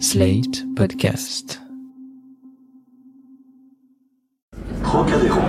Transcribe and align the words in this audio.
Slate 0.00 0.64
Podcast. 0.74 1.60
Trocadéro. 4.82 5.40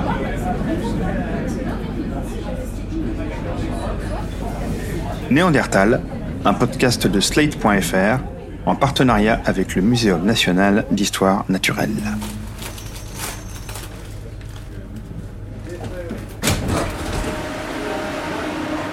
Néandertal, 5.32 6.02
un 6.46 6.54
podcast 6.54 7.08
de 7.08 7.20
Slate.fr 7.20 8.20
en 8.68 8.76
partenariat 8.76 9.42
avec 9.46 9.76
le 9.76 9.82
Muséum 9.82 10.24
national 10.24 10.86
d'histoire 10.92 11.46
naturelle. 11.50 11.90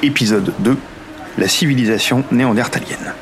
Épisode 0.03 0.53
2 0.61 0.77
La 1.37 1.47
civilisation 1.47 2.25
néandertalienne. 2.33 3.13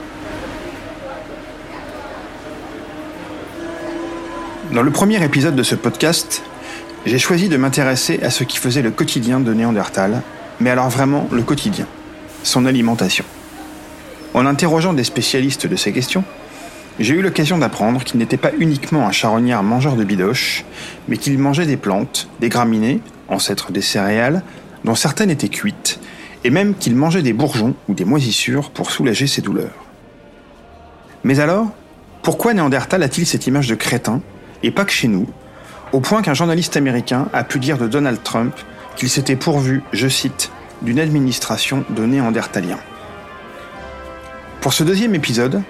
Dans 4.72 4.82
le 4.82 4.92
premier 4.92 5.20
épisode 5.24 5.56
de 5.56 5.64
ce 5.64 5.74
podcast, 5.74 6.44
j'ai 7.04 7.18
choisi 7.18 7.48
de 7.48 7.56
m'intéresser 7.56 8.20
à 8.22 8.30
ce 8.30 8.44
qui 8.44 8.56
faisait 8.56 8.82
le 8.82 8.92
quotidien 8.92 9.40
de 9.40 9.52
Néandertal, 9.52 10.22
mais 10.60 10.70
alors 10.70 10.88
vraiment 10.88 11.26
le 11.32 11.42
quotidien, 11.42 11.88
son 12.44 12.66
alimentation. 12.66 13.24
En 14.32 14.46
interrogeant 14.46 14.92
des 14.92 15.02
spécialistes 15.02 15.66
de 15.66 15.74
ces 15.74 15.90
questions, 15.90 16.22
j'ai 17.00 17.14
eu 17.14 17.20
l'occasion 17.20 17.58
d'apprendre 17.58 18.04
qu'il 18.04 18.20
n'était 18.20 18.36
pas 18.36 18.52
uniquement 18.60 19.08
un 19.08 19.10
charognard 19.10 19.64
mangeur 19.64 19.96
de 19.96 20.04
bidoches, 20.04 20.64
mais 21.08 21.16
qu'il 21.16 21.36
mangeait 21.36 21.66
des 21.66 21.76
plantes, 21.76 22.28
des 22.38 22.48
graminées, 22.48 23.00
ancêtres 23.26 23.72
des 23.72 23.82
céréales, 23.82 24.44
dont 24.84 24.94
certaines 24.94 25.30
étaient 25.30 25.48
cuites, 25.48 25.98
et 26.44 26.50
même 26.50 26.76
qu'il 26.76 26.94
mangeait 26.94 27.22
des 27.22 27.32
bourgeons 27.32 27.74
ou 27.88 27.94
des 27.94 28.04
moisissures 28.04 28.70
pour 28.70 28.92
soulager 28.92 29.26
ses 29.26 29.42
douleurs. 29.42 29.84
Mais 31.24 31.40
alors, 31.40 31.66
pourquoi 32.22 32.54
Néandertal 32.54 33.02
a-t-il 33.02 33.26
cette 33.26 33.48
image 33.48 33.66
de 33.66 33.74
crétin, 33.74 34.22
et 34.62 34.70
pas 34.70 34.84
que 34.84 34.92
chez 34.92 35.08
nous, 35.08 35.26
au 35.92 36.00
point 36.00 36.22
qu'un 36.22 36.34
journaliste 36.34 36.76
américain 36.76 37.28
a 37.32 37.44
pu 37.44 37.58
dire 37.58 37.78
de 37.78 37.88
Donald 37.88 38.22
Trump 38.22 38.54
qu'il 38.96 39.10
s'était 39.10 39.36
pourvu, 39.36 39.82
je 39.92 40.08
cite, 40.08 40.50
d'une 40.82 41.00
administration 41.00 41.84
de 41.90 42.04
Néandertaliens. 42.04 42.78
Pour 44.60 44.72
ce 44.72 44.84
deuxième 44.84 45.14
épisode, 45.14 45.62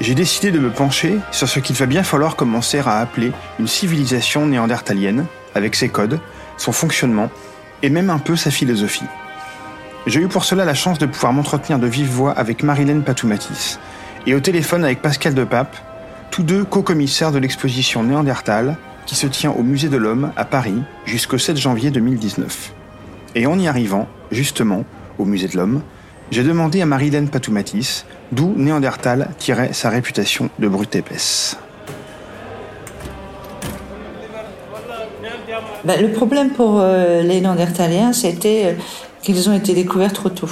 j'ai 0.00 0.14
décidé 0.14 0.50
de 0.50 0.58
me 0.58 0.70
pencher 0.70 1.18
sur 1.30 1.48
ce 1.48 1.60
qu'il 1.60 1.76
va 1.76 1.86
bien 1.86 2.02
falloir 2.02 2.34
commencer 2.34 2.80
à 2.80 2.98
appeler 2.98 3.32
une 3.60 3.68
civilisation 3.68 4.46
néandertalienne, 4.46 5.26
avec 5.54 5.76
ses 5.76 5.88
codes, 5.88 6.18
son 6.56 6.72
fonctionnement 6.72 7.30
et 7.82 7.90
même 7.90 8.10
un 8.10 8.18
peu 8.18 8.36
sa 8.36 8.50
philosophie. 8.50 9.04
J'ai 10.06 10.20
eu 10.20 10.28
pour 10.28 10.44
cela 10.44 10.64
la 10.64 10.74
chance 10.74 10.98
de 10.98 11.06
pouvoir 11.06 11.32
m'entretenir 11.32 11.78
de 11.78 11.86
vive 11.86 12.10
voix 12.10 12.32
avec 12.32 12.62
Marilène 12.62 13.04
Patoumatis 13.04 13.78
et 14.26 14.34
au 14.34 14.40
téléphone 14.40 14.84
avec 14.84 15.02
Pascal 15.02 15.34
Depape, 15.34 15.76
tous 16.32 16.42
deux 16.42 16.64
co-commissaires 16.64 17.30
de 17.30 17.38
l'exposition 17.38 18.02
Néandertal 18.02 18.78
qui 19.04 19.14
se 19.14 19.26
tient 19.26 19.50
au 19.50 19.62
Musée 19.62 19.90
de 19.90 19.98
l'Homme 19.98 20.32
à 20.34 20.46
Paris 20.46 20.80
jusqu'au 21.04 21.36
7 21.36 21.58
janvier 21.58 21.90
2019. 21.90 22.72
Et 23.34 23.46
en 23.46 23.58
y 23.58 23.68
arrivant, 23.68 24.08
justement, 24.30 24.84
au 25.18 25.26
Musée 25.26 25.46
de 25.48 25.58
l'Homme, 25.58 25.82
j'ai 26.30 26.42
demandé 26.42 26.80
à 26.80 26.86
Marilène 26.86 27.28
Patoumatis 27.28 28.06
d'où 28.32 28.54
Néandertal 28.56 29.28
tirait 29.36 29.74
sa 29.74 29.90
réputation 29.90 30.48
de 30.58 30.68
brute 30.68 30.96
épaisse. 30.96 31.58
Ben, 35.84 36.00
le 36.00 36.12
problème 36.12 36.50
pour 36.50 36.80
euh, 36.80 37.20
les 37.20 37.42
Néandertaliens, 37.42 38.14
c'était 38.14 38.62
euh, 38.64 38.72
qu'ils 39.22 39.50
ont 39.50 39.54
été 39.54 39.74
découverts 39.74 40.14
trop 40.14 40.30
tôt. 40.30 40.48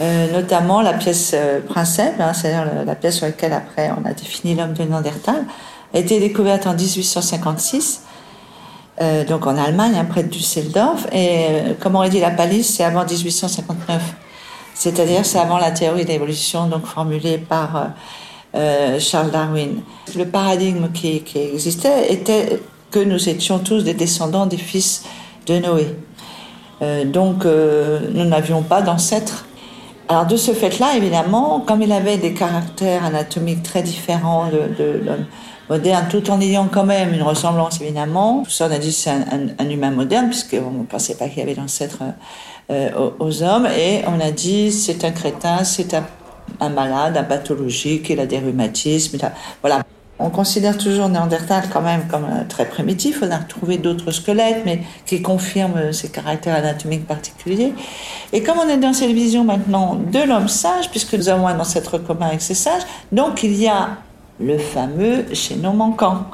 Euh, 0.00 0.32
notamment 0.32 0.80
la 0.80 0.94
pièce 0.94 1.32
euh, 1.34 1.60
hein, 1.76 1.84
c'est-à-dire 1.84 2.64
la, 2.86 2.94
pièce 2.94 3.18
sur 3.18 3.26
laquelle 3.26 3.52
après 3.52 3.90
on 3.90 4.08
a 4.08 4.14
défini 4.14 4.54
l'homme 4.54 4.72
de 4.72 4.82
Néandertal, 4.82 5.44
a 5.92 5.98
été 5.98 6.18
découverte 6.18 6.66
en 6.66 6.72
1856, 6.72 8.04
euh, 9.02 9.24
donc 9.26 9.46
en 9.46 9.58
Allemagne, 9.58 9.92
hein, 9.98 10.06
près 10.06 10.22
de 10.22 10.28
Düsseldorf. 10.28 11.06
Et 11.12 11.46
euh, 11.50 11.74
comme 11.78 11.96
aurait 11.96 12.08
dit 12.08 12.18
la 12.18 12.30
palisse, 12.30 12.76
c'est 12.76 12.84
avant 12.84 13.04
1859. 13.04 14.00
C'est-à-dire 14.72 15.26
c'est 15.26 15.38
avant 15.38 15.58
la 15.58 15.70
théorie 15.70 16.04
de 16.04 16.10
l'évolution 16.10 16.66
donc 16.66 16.86
formulée 16.86 17.36
par 17.36 17.90
Charles 18.98 19.30
Darwin. 19.30 19.82
Le 20.16 20.24
paradigme 20.24 20.90
qui, 20.92 21.22
existait 21.34 22.10
était 22.10 22.62
que 22.90 23.00
nous 23.00 23.28
étions 23.28 23.58
tous 23.58 23.84
des 23.84 23.92
descendants 23.92 24.46
des 24.46 24.56
fils 24.56 25.04
de 25.46 25.58
Noé. 25.58 25.94
Donc 27.04 27.44
nous 27.44 28.24
n'avions 28.24 28.62
pas 28.62 28.80
d'ancêtres. 28.80 29.44
Alors 30.10 30.26
de 30.26 30.36
ce 30.36 30.50
fait-là, 30.52 30.96
évidemment, 30.96 31.60
comme 31.60 31.82
il 31.82 31.92
avait 31.92 32.18
des 32.18 32.34
caractères 32.34 33.04
anatomiques 33.04 33.62
très 33.62 33.80
différents 33.84 34.48
de, 34.50 35.00
l'homme 35.04 35.26
moderne, 35.68 36.06
tout 36.10 36.28
en 36.30 36.40
ayant 36.40 36.66
quand 36.66 36.82
même 36.84 37.14
une 37.14 37.22
ressemblance, 37.22 37.80
évidemment, 37.80 38.42
tout 38.42 38.50
ça 38.50 38.66
on 38.68 38.72
a 38.72 38.78
dit 38.78 38.90
c'est 38.92 39.10
un, 39.10 39.20
un- 39.20 39.54
un 39.64 39.70
humain 39.70 39.92
moderne, 39.92 40.26
puisqu'on 40.26 40.72
ne 40.72 40.84
pensait 40.84 41.14
pas 41.16 41.28
qu'il 41.28 41.38
y 41.38 41.42
avait 41.42 41.54
d'ancêtres 41.54 42.02
euh, 42.72 43.10
aux, 43.20 43.42
hommes, 43.44 43.66
et 43.66 44.02
on 44.08 44.18
a 44.18 44.32
dit 44.32 44.72
c'est 44.72 45.04
un 45.04 45.12
crétin, 45.12 45.62
c'est 45.62 45.94
un, 45.94 46.68
malade, 46.70 47.16
un 47.16 47.22
pathologique, 47.22 48.10
il 48.10 48.18
a 48.18 48.26
des 48.26 48.38
rhumatismes, 48.40 49.16
voilà. 49.62 49.84
On 50.22 50.28
considère 50.28 50.76
toujours 50.76 51.08
Néandertal 51.08 51.64
quand 51.72 51.80
même 51.80 52.06
comme 52.08 52.24
euh, 52.24 52.44
très 52.48 52.66
primitif. 52.66 53.22
On 53.22 53.30
a 53.30 53.38
retrouvé 53.38 53.78
d'autres 53.78 54.10
squelettes, 54.10 54.62
mais 54.66 54.82
qui 55.06 55.22
confirment 55.22 55.76
euh, 55.76 55.92
ses 55.92 56.10
caractères 56.10 56.54
anatomiques 56.54 57.06
particuliers. 57.06 57.72
Et 58.32 58.42
comme 58.42 58.58
on 58.58 58.68
est 58.68 58.76
dans 58.76 58.92
cette 58.92 59.12
vision 59.12 59.44
maintenant 59.44 59.94
de 59.94 60.20
l'homme 60.20 60.48
sage, 60.48 60.90
puisque 60.90 61.14
nous 61.14 61.28
avons 61.30 61.46
un 61.46 61.58
ancêtre 61.58 61.98
commun 61.98 62.26
avec 62.26 62.42
ces 62.42 62.54
sages, 62.54 62.82
donc 63.12 63.42
il 63.42 63.54
y 63.56 63.66
a 63.66 63.88
le 64.38 64.58
fameux 64.58 65.24
chaînon 65.32 65.72
manquant. 65.72 66.24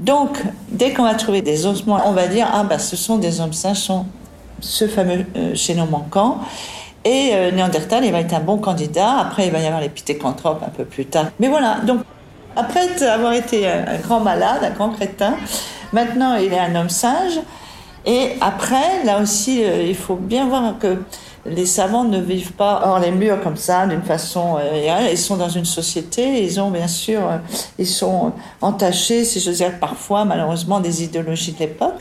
Donc, 0.00 0.38
dès 0.70 0.92
qu'on 0.92 1.02
va 1.02 1.14
trouver 1.14 1.42
des 1.42 1.66
ossements, 1.66 2.00
on 2.06 2.12
va 2.12 2.28
dire 2.28 2.48
ah 2.52 2.64
ben 2.64 2.78
ce 2.78 2.96
sont 2.96 3.18
des 3.18 3.40
hommes 3.40 3.52
sages, 3.52 3.78
sont 3.78 4.06
ce 4.60 4.86
fameux 4.88 5.26
euh, 5.36 5.54
chaînon 5.54 5.86
manquant. 5.86 6.40
Et 7.04 7.30
euh, 7.32 7.50
Néandertal, 7.50 8.04
il 8.04 8.12
va 8.12 8.20
être 8.20 8.34
un 8.34 8.40
bon 8.40 8.58
candidat. 8.58 9.18
Après, 9.18 9.46
il 9.46 9.52
va 9.52 9.60
y 9.60 9.66
avoir 9.66 9.80
les 9.80 9.88
pitécanthropes 9.88 10.62
un 10.64 10.70
peu 10.70 10.84
plus 10.84 11.06
tard. 11.06 11.26
Mais 11.38 11.48
voilà, 11.48 11.80
donc 11.86 12.00
après 12.58 13.02
avoir 13.04 13.32
été 13.32 13.68
un, 13.68 13.98
grand 14.02 14.20
malade, 14.20 14.62
un 14.62 14.70
grand 14.70 14.90
crétin, 14.90 15.36
maintenant 15.92 16.34
il 16.34 16.52
est 16.52 16.58
un 16.58 16.74
homme 16.74 16.90
sage. 16.90 17.38
Et 18.04 18.32
après, 18.40 19.04
là 19.04 19.20
aussi, 19.20 19.62
euh, 19.62 19.82
il 19.82 19.94
faut 19.94 20.16
bien 20.16 20.48
voir 20.48 20.78
que 20.78 20.98
les 21.46 21.66
savants 21.66 22.04
ne 22.04 22.18
vivent 22.20 22.52
pas 22.52 22.82
hors 22.84 22.98
les 22.98 23.10
murs 23.10 23.40
comme 23.42 23.56
ça, 23.56 23.86
d'une 23.86 24.02
façon. 24.02 24.56
euh, 24.58 25.08
ils 25.10 25.18
sont 25.18 25.36
dans 25.36 25.48
une 25.48 25.64
société, 25.64 26.42
ils 26.42 26.60
ont 26.60 26.70
bien 26.70 26.88
sûr, 26.88 27.20
euh, 27.20 27.36
ils 27.78 27.86
sont 27.86 28.32
entachés, 28.60 29.24
si 29.24 29.40
je 29.40 29.50
veux 29.50 29.56
dire, 29.56 29.78
parfois, 29.78 30.24
malheureusement, 30.24 30.80
des 30.80 31.04
idéologies 31.04 31.52
de 31.52 31.60
l'époque. 31.60 32.00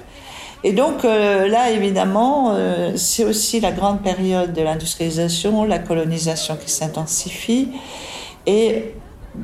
Et 0.63 0.71
donc 0.71 1.03
là, 1.03 1.69
évidemment, 1.69 2.57
c'est 2.95 3.23
aussi 3.23 3.59
la 3.59 3.71
grande 3.71 4.01
période 4.01 4.53
de 4.53 4.61
l'industrialisation, 4.63 5.63
la 5.65 5.77
colonisation 5.77 6.57
qui 6.57 6.69
s'intensifie 6.71 7.69
et 8.47 8.95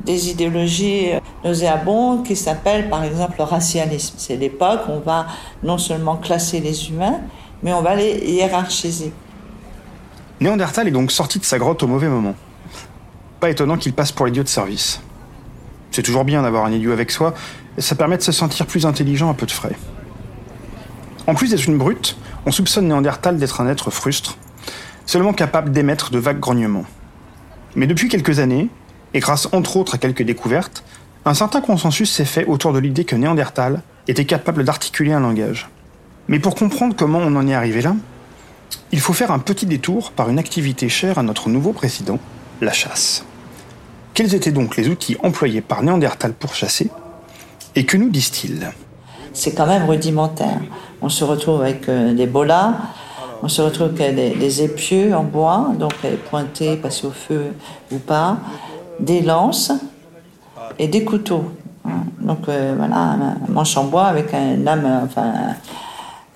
des 0.04 0.30
idéologies 0.30 1.10
nauséabondes 1.44 2.24
qui 2.24 2.36
s'appellent 2.36 2.88
par 2.88 3.04
exemple 3.04 3.36
le 3.38 3.44
racialisme. 3.44 4.14
C'est 4.18 4.36
l'époque 4.36 4.80
où 4.88 4.92
on 4.92 5.00
va 5.00 5.26
non 5.62 5.78
seulement 5.78 6.16
classer 6.16 6.60
les 6.60 6.88
humains, 6.90 7.20
mais 7.62 7.72
on 7.72 7.82
va 7.82 7.94
les 7.94 8.18
hiérarchiser. 8.30 9.12
Néandertal 10.40 10.88
est 10.88 10.92
donc 10.92 11.12
sorti 11.12 11.38
de 11.38 11.44
sa 11.44 11.58
grotte 11.58 11.82
au 11.82 11.86
mauvais 11.86 12.08
moment. 12.08 12.34
Pas 13.40 13.50
étonnant 13.50 13.76
qu'il 13.76 13.92
passe 13.92 14.12
pour 14.12 14.26
l'idiot 14.26 14.42
de 14.42 14.48
service. 14.48 15.00
C'est 15.90 16.02
toujours 16.02 16.24
bien 16.24 16.42
d'avoir 16.42 16.64
un 16.64 16.72
idiot 16.72 16.92
avec 16.92 17.10
soi, 17.10 17.34
ça 17.78 17.94
permet 17.94 18.16
de 18.16 18.22
se 18.22 18.32
sentir 18.32 18.66
plus 18.66 18.84
intelligent 18.84 19.30
à 19.30 19.34
peu 19.34 19.46
de 19.46 19.52
frais. 19.52 19.76
En 21.26 21.34
plus 21.34 21.50
d'être 21.50 21.66
une 21.66 21.78
brute, 21.78 22.16
on 22.46 22.50
soupçonne 22.50 22.88
Néandertal 22.88 23.38
d'être 23.38 23.60
un 23.60 23.68
être 23.68 23.90
frustre, 23.90 24.36
seulement 25.06 25.32
capable 25.32 25.72
d'émettre 25.72 26.10
de 26.10 26.18
vagues 26.18 26.40
grognements. 26.40 26.84
Mais 27.76 27.86
depuis 27.86 28.08
quelques 28.08 28.40
années, 28.40 28.68
et 29.14 29.20
grâce 29.20 29.48
entre 29.52 29.76
autres 29.76 29.94
à 29.94 29.98
quelques 29.98 30.22
découvertes, 30.22 30.84
un 31.24 31.34
certain 31.34 31.60
consensus 31.60 32.10
s'est 32.12 32.24
fait 32.24 32.44
autour 32.44 32.72
de 32.72 32.78
l'idée 32.78 33.04
que 33.04 33.16
Néandertal 33.16 33.80
était 34.08 34.26
capable 34.26 34.64
d'articuler 34.64 35.12
un 35.12 35.20
langage. 35.20 35.70
Mais 36.28 36.38
pour 36.38 36.54
comprendre 36.54 36.94
comment 36.96 37.18
on 37.18 37.34
en 37.36 37.48
est 37.48 37.54
arrivé 37.54 37.80
là, 37.80 37.94
il 38.92 39.00
faut 39.00 39.12
faire 39.12 39.30
un 39.30 39.38
petit 39.38 39.66
détour 39.66 40.10
par 40.10 40.28
une 40.28 40.38
activité 40.38 40.88
chère 40.88 41.18
à 41.18 41.22
notre 41.22 41.48
nouveau 41.48 41.72
président, 41.72 42.18
la 42.60 42.72
chasse. 42.72 43.24
Quels 44.14 44.34
étaient 44.34 44.52
donc 44.52 44.76
les 44.76 44.88
outils 44.88 45.16
employés 45.22 45.60
par 45.60 45.82
Néandertal 45.82 46.32
pour 46.32 46.54
chasser 46.54 46.90
Et 47.74 47.84
que 47.86 47.96
nous 47.96 48.10
disent-ils? 48.10 48.70
C'est 49.32 49.54
quand 49.54 49.66
même 49.66 49.86
rudimentaire. 49.86 50.60
On 51.02 51.08
se 51.08 51.24
retrouve 51.24 51.62
avec 51.62 51.88
euh, 51.88 52.14
des 52.14 52.26
bolas, 52.26 52.74
on 53.42 53.48
se 53.48 53.60
retrouve 53.60 53.88
avec 53.88 54.14
des, 54.14 54.62
épieux 54.62 55.14
en 55.14 55.24
bois, 55.24 55.72
donc 55.78 55.92
pointés, 56.30 56.76
passés 56.76 57.06
au 57.06 57.10
feu 57.10 57.52
ou 57.90 57.98
pas, 57.98 58.38
des 59.00 59.20
lances 59.20 59.72
et 60.78 60.88
des 60.88 61.04
couteaux. 61.04 61.44
hein. 61.84 62.04
Donc 62.20 62.48
euh, 62.48 62.74
voilà, 62.76 62.96
un 62.96 63.36
manche 63.48 63.76
en 63.76 63.84
bois 63.84 64.06
avec 64.06 64.32
un 64.34 64.56
lame, 64.56 65.02
enfin 65.04 65.32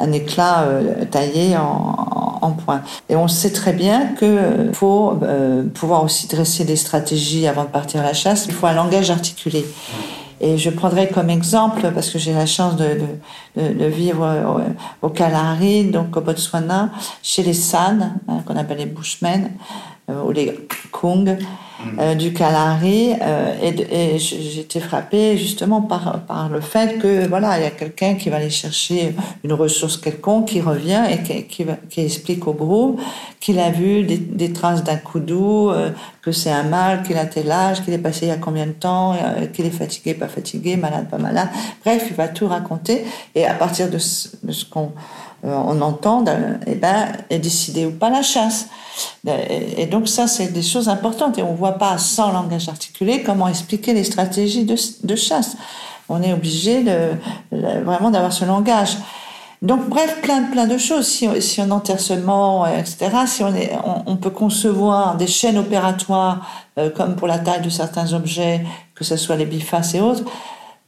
un, 0.00 0.12
éclat 0.12 0.62
euh, 0.62 1.04
taillé 1.06 1.56
en, 1.56 2.52
point. 2.64 2.82
Et 3.08 3.16
on 3.16 3.28
sait 3.28 3.52
très 3.52 3.72
bien 3.72 4.14
qu'il 4.18 4.70
faut 4.72 5.18
euh, 5.22 5.64
pouvoir 5.74 6.02
aussi 6.04 6.28
dresser 6.28 6.64
des 6.64 6.76
stratégies 6.76 7.46
avant 7.46 7.64
de 7.64 7.68
partir 7.68 8.00
à 8.00 8.04
la 8.04 8.14
chasse. 8.14 8.46
Il 8.46 8.52
faut 8.52 8.66
un 8.66 8.74
langage 8.74 9.10
articulé. 9.10 9.66
Et 10.40 10.56
je 10.56 10.70
prendrai 10.70 11.08
comme 11.08 11.30
exemple, 11.30 11.90
parce 11.92 12.10
que 12.10 12.18
j'ai 12.18 12.32
la 12.32 12.46
chance 12.46 12.76
de, 12.76 13.00
vivre 13.56 14.62
au, 15.02 15.06
au, 15.06 15.10
Kalahari, 15.10 15.86
donc 15.86 16.16
au 16.16 16.20
Botswana, 16.20 16.90
chez 17.22 17.42
les 17.42 17.54
San, 17.54 18.14
hein, 18.28 18.38
qu'on 18.46 18.56
appelle 18.56 18.78
les 18.78 18.86
Bushmen, 18.86 19.50
ou 20.08 20.30
les 20.32 20.54
Kung, 20.90 21.36
euh, 22.00 22.14
du 22.16 22.32
Kalahari 22.32 23.12
euh, 23.22 23.54
et, 23.62 24.14
et 24.14 24.18
j'étais 24.18 24.80
frappée 24.80 25.38
justement 25.38 25.80
par, 25.80 26.22
par 26.22 26.48
le 26.48 26.60
fait 26.60 26.98
que 26.98 27.28
voilà 27.28 27.56
il 27.58 27.62
y 27.62 27.66
a 27.66 27.70
quelqu'un 27.70 28.14
qui 28.16 28.30
va 28.30 28.36
aller 28.38 28.50
chercher 28.50 29.14
une 29.44 29.52
ressource 29.52 29.96
quelconque 29.96 30.46
qui 30.46 30.60
revient 30.60 31.04
et 31.08 31.22
qui, 31.22 31.44
qui, 31.44 31.66
qui 31.88 32.00
explique 32.00 32.48
au 32.48 32.52
groupe 32.52 33.00
qu'il 33.38 33.60
a 33.60 33.70
vu 33.70 34.02
des, 34.02 34.16
des 34.16 34.52
traces 34.52 34.82
d'un 34.82 34.96
coup 34.96 35.20
d'eau 35.20 35.70
euh, 35.70 35.90
que 36.20 36.32
c'est 36.32 36.50
un 36.50 36.64
mâle 36.64 37.04
qu'il 37.04 37.16
a 37.16 37.26
tel 37.26 37.50
âge 37.50 37.84
qu'il 37.84 37.94
est 37.94 37.98
passé 37.98 38.26
il 38.26 38.28
y 38.30 38.32
a 38.32 38.38
combien 38.38 38.66
de 38.66 38.72
temps 38.72 39.12
euh, 39.12 39.46
qu'il 39.46 39.64
est 39.64 39.70
fatigué 39.70 40.14
pas 40.14 40.28
fatigué 40.28 40.76
malade 40.76 41.08
pas 41.08 41.18
malade. 41.18 41.48
Bref 41.84 42.06
il 42.10 42.16
va 42.16 42.26
tout 42.26 42.48
raconter. 42.48 43.04
Et 43.36 43.46
à 43.46 43.54
partir 43.54 43.88
de 43.88 43.98
ce, 43.98 44.30
de 44.42 44.50
ce 44.50 44.64
qu'on 44.64 44.86
euh, 44.86 45.27
on 45.44 45.80
entend, 45.80 46.24
eh 46.66 46.74
ben, 46.74 47.12
est 47.30 47.38
décidé 47.38 47.86
ou 47.86 47.92
pas 47.92 48.10
la 48.10 48.22
chasse. 48.22 48.68
Et 49.26 49.86
donc 49.86 50.08
ça, 50.08 50.26
c'est 50.26 50.48
des 50.48 50.62
choses 50.62 50.88
importantes. 50.88 51.38
Et 51.38 51.42
on 51.42 51.54
voit 51.54 51.78
pas 51.78 51.98
sans 51.98 52.32
langage 52.32 52.68
articulé 52.68 53.22
comment 53.22 53.48
expliquer 53.48 53.94
les 53.94 54.04
stratégies 54.04 54.64
de, 54.64 54.76
de 55.04 55.16
chasse. 55.16 55.56
On 56.08 56.22
est 56.22 56.32
obligé 56.32 56.82
de, 56.82 57.10
vraiment 57.52 58.10
d'avoir 58.10 58.32
ce 58.32 58.44
langage. 58.44 58.96
Donc 59.60 59.88
bref, 59.88 60.20
plein 60.22 60.44
plein 60.44 60.66
de 60.66 60.78
choses. 60.78 61.06
Si, 61.06 61.60
on 61.60 61.70
enterre 61.70 62.00
seulement, 62.00 62.66
etc. 62.66 63.10
Si 63.26 63.42
on, 63.42 63.54
est, 63.54 63.72
on, 64.06 64.16
peut 64.16 64.30
concevoir 64.30 65.16
des 65.16 65.26
chaînes 65.26 65.58
opératoires 65.58 66.46
euh, 66.78 66.90
comme 66.90 67.16
pour 67.16 67.26
la 67.26 67.38
taille 67.38 67.62
de 67.62 67.68
certains 67.68 68.12
objets, 68.12 68.64
que 68.94 69.04
ce 69.04 69.16
soit 69.16 69.36
les 69.36 69.46
bifaces 69.46 69.94
et 69.94 70.00
autres. 70.00 70.22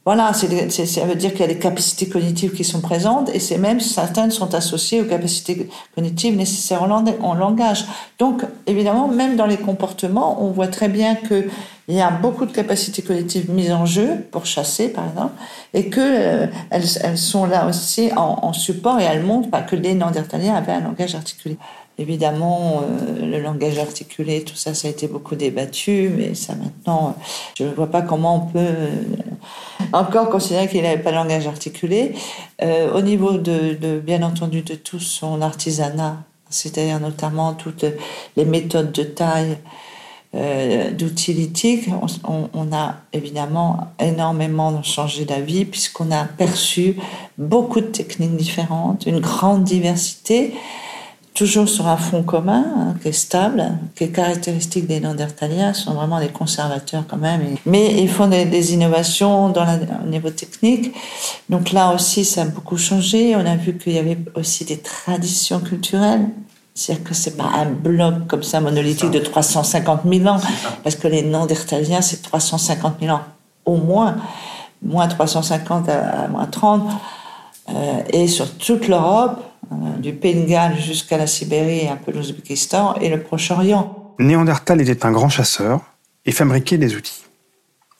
Voilà, 0.03 0.33
ça 0.33 0.47
veut 0.47 1.15
dire 1.15 1.31
qu'il 1.31 1.41
y 1.41 1.43
a 1.43 1.47
des 1.47 1.59
capacités 1.59 2.09
cognitives 2.09 2.53
qui 2.53 2.63
sont 2.63 2.81
présentes 2.81 3.29
et 3.35 3.39
c'est 3.39 3.59
même 3.59 3.79
certaines 3.79 4.31
sont 4.31 4.55
associées 4.55 4.99
aux 4.99 5.05
capacités 5.05 5.69
cognitives 5.93 6.35
nécessaires 6.35 6.81
en 6.81 7.33
langage. 7.35 7.85
Donc, 8.17 8.41
évidemment, 8.65 9.07
même 9.07 9.35
dans 9.35 9.45
les 9.45 9.57
comportements, 9.57 10.43
on 10.43 10.49
voit 10.49 10.69
très 10.69 10.89
bien 10.89 11.13
que 11.13 11.45
il 11.87 11.97
y 11.97 12.01
a 12.01 12.09
beaucoup 12.09 12.45
de 12.45 12.51
capacités 12.51 13.01
cognitives 13.01 13.51
mises 13.51 13.71
en 13.71 13.85
jeu 13.85 14.25
pour 14.31 14.45
chasser, 14.45 14.89
par 14.89 15.09
exemple, 15.09 15.33
et 15.73 15.89
que 15.89 15.99
euh, 15.99 16.47
elles, 16.69 17.17
sont 17.17 17.45
là 17.45 17.67
aussi 17.67 18.11
en, 18.15 18.53
support 18.53 18.99
et 18.99 19.03
elles 19.03 19.23
montrent 19.23 19.49
pas 19.49 19.61
que 19.61 19.75
les 19.75 19.93
Néandertaliens 19.93 20.55
avaient 20.55 20.71
un 20.71 20.81
langage 20.81 21.15
articulé. 21.15 21.57
Évidemment, 21.97 22.81
euh, 22.81 23.25
le 23.25 23.41
langage 23.41 23.77
articulé, 23.77 24.43
tout 24.43 24.55
ça, 24.55 24.73
ça 24.73 24.87
a 24.87 24.91
été 24.91 25.07
beaucoup 25.07 25.35
débattu, 25.35 26.09
mais 26.15 26.33
ça 26.33 26.55
maintenant, 26.55 27.15
je 27.57 27.65
ne 27.65 27.71
vois 27.71 27.91
pas 27.91 28.01
comment 28.01 28.35
on 28.35 28.51
peut 28.51 28.59
euh, 28.59 28.89
encore 29.93 30.29
considérer 30.29 30.67
qu'il 30.67 30.81
n'avait 30.83 31.01
pas 31.01 31.11
de 31.11 31.15
langage 31.15 31.47
articulé. 31.47 32.13
Euh, 32.61 32.93
au 32.93 33.01
niveau 33.01 33.37
de, 33.37 33.73
de, 33.73 33.99
bien 33.99 34.23
entendu, 34.23 34.61
de 34.61 34.75
tout 34.75 34.99
son 34.99 35.41
artisanat, 35.41 36.23
c'est-à-dire 36.49 36.99
notamment 36.99 37.53
toutes 37.53 37.85
les 38.35 38.45
méthodes 38.45 38.91
de 38.91 39.03
taille, 39.03 39.57
euh, 40.33 40.91
d'outils 40.91 41.33
lithiques, 41.33 41.89
on, 42.23 42.49
on, 42.53 42.73
a 42.73 42.95
évidemment 43.11 43.91
énormément 43.99 44.81
changé 44.81 45.25
d'avis 45.25 45.65
puisqu'on 45.65 46.09
a 46.09 46.23
perçu 46.23 46.95
beaucoup 47.37 47.81
de 47.81 47.87
techniques 47.87 48.37
différentes, 48.37 49.05
une 49.05 49.19
grande 49.19 49.65
diversité 49.65 50.53
toujours 51.33 51.69
sur 51.69 51.87
un 51.87 51.97
fond 51.97 52.23
commun, 52.23 52.65
hein, 52.77 52.95
qui 53.01 53.07
est 53.07 53.13
stable, 53.13 53.71
qui 53.95 54.03
est 54.05 54.09
caractéristique 54.09 54.87
des 54.87 54.99
Néandertaliens, 54.99 55.73
sont 55.73 55.93
vraiment 55.93 56.19
des 56.19 56.27
conservateurs 56.27 57.03
quand 57.07 57.17
même. 57.17 57.41
Mais 57.65 58.01
ils 58.01 58.09
font 58.09 58.27
des, 58.27 58.45
des 58.45 58.73
innovations 58.73 59.49
dans 59.49 59.63
la, 59.63 59.79
au 60.03 60.09
niveau 60.09 60.29
technique. 60.29 60.93
Donc 61.49 61.71
là 61.71 61.93
aussi, 61.93 62.25
ça 62.25 62.41
a 62.41 62.45
beaucoup 62.45 62.77
changé. 62.77 63.35
On 63.35 63.45
a 63.45 63.55
vu 63.55 63.77
qu'il 63.77 63.93
y 63.93 63.97
avait 63.97 64.17
aussi 64.35 64.65
des 64.65 64.79
traditions 64.79 65.59
culturelles. 65.59 66.27
C'est-à-dire 66.73 67.03
que 67.03 67.13
c'est 67.13 67.37
pas 67.37 67.49
un 67.55 67.65
bloc 67.65 68.27
comme 68.27 68.43
ça 68.43 68.59
monolithique 68.59 69.11
de 69.11 69.19
350 69.19 70.01
000 70.05 70.25
ans, 70.27 70.39
parce 70.83 70.95
que 70.95 71.07
les 71.07 71.21
Néandertaliens, 71.21 72.01
c'est 72.01 72.21
350 72.21 72.95
000 73.01 73.13
ans 73.13 73.21
au 73.65 73.75
moins, 73.75 74.15
moins 74.81 75.07
350 75.07 75.89
à, 75.89 76.23
à 76.23 76.27
moins 76.29 76.45
30, 76.45 76.89
euh, 77.69 78.01
et 78.09 78.27
sur 78.27 78.57
toute 78.57 78.87
l'Europe, 78.87 79.43
du 79.99 80.13
Pays 80.13 80.35
de 80.35 80.47
Galles 80.47 80.79
jusqu'à 80.79 81.17
la 81.17 81.27
Sibérie 81.27 81.79
et 81.79 81.89
un 81.89 81.95
peu 81.95 82.11
l'Ouzbékistan 82.11 82.95
et 82.95 83.09
le 83.09 83.21
Proche-Orient. 83.21 84.15
Néandertal 84.19 84.81
était 84.81 85.05
un 85.05 85.11
grand 85.11 85.29
chasseur 85.29 85.81
et 86.25 86.31
fabriquait 86.31 86.77
des 86.77 86.95
outils. 86.95 87.23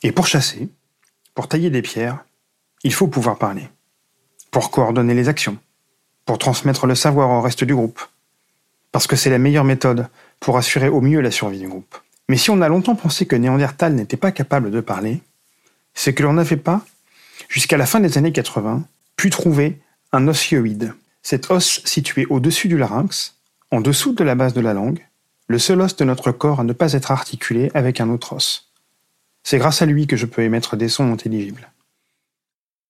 Et 0.02 0.12
pour 0.12 0.26
chasser, 0.26 0.68
pour 1.34 1.48
tailler 1.48 1.70
des 1.70 1.82
pierres, 1.82 2.24
il 2.84 2.92
faut 2.92 3.06
pouvoir 3.06 3.38
parler. 3.38 3.68
Pour 4.50 4.70
coordonner 4.70 5.14
les 5.14 5.28
actions. 5.28 5.56
Pour 6.26 6.38
transmettre 6.38 6.86
le 6.86 6.94
savoir 6.94 7.30
au 7.30 7.40
reste 7.40 7.64
du 7.64 7.74
groupe. 7.74 8.00
Parce 8.90 9.06
que 9.06 9.16
c'est 9.16 9.30
la 9.30 9.38
meilleure 9.38 9.64
méthode 9.64 10.08
pour 10.40 10.58
assurer 10.58 10.88
au 10.88 11.00
mieux 11.00 11.20
la 11.20 11.30
survie 11.30 11.58
du 11.58 11.68
groupe. 11.68 11.96
Mais 12.28 12.36
si 12.36 12.50
on 12.50 12.60
a 12.60 12.68
longtemps 12.68 12.94
pensé 12.94 13.26
que 13.26 13.36
Néandertal 13.36 13.94
n'était 13.94 14.16
pas 14.16 14.32
capable 14.32 14.70
de 14.70 14.80
parler, 14.80 15.20
c'est 15.94 16.14
que 16.14 16.22
l'on 16.22 16.34
n'avait 16.34 16.56
pas, 16.56 16.82
jusqu'à 17.48 17.76
la 17.76 17.86
fin 17.86 18.00
des 18.00 18.18
années 18.18 18.32
80, 18.32 18.84
pu 19.16 19.30
trouver 19.30 19.80
un 20.12 20.28
osioïde, 20.28 20.94
cet 21.22 21.50
os 21.50 21.80
situé 21.84 22.26
au-dessus 22.26 22.68
du 22.68 22.76
larynx, 22.76 23.36
en 23.70 23.80
dessous 23.80 24.12
de 24.12 24.24
la 24.24 24.34
base 24.34 24.54
de 24.54 24.60
la 24.60 24.74
langue, 24.74 25.06
le 25.46 25.58
seul 25.58 25.80
os 25.80 25.96
de 25.96 26.04
notre 26.04 26.32
corps 26.32 26.60
à 26.60 26.64
ne 26.64 26.72
pas 26.72 26.92
être 26.92 27.10
articulé 27.10 27.70
avec 27.74 28.00
un 28.00 28.10
autre 28.10 28.34
os. 28.34 28.70
C'est 29.42 29.58
grâce 29.58 29.82
à 29.82 29.86
lui 29.86 30.06
que 30.06 30.16
je 30.16 30.26
peux 30.26 30.42
émettre 30.42 30.76
des 30.76 30.88
sons 30.88 31.12
intelligibles. 31.12 31.70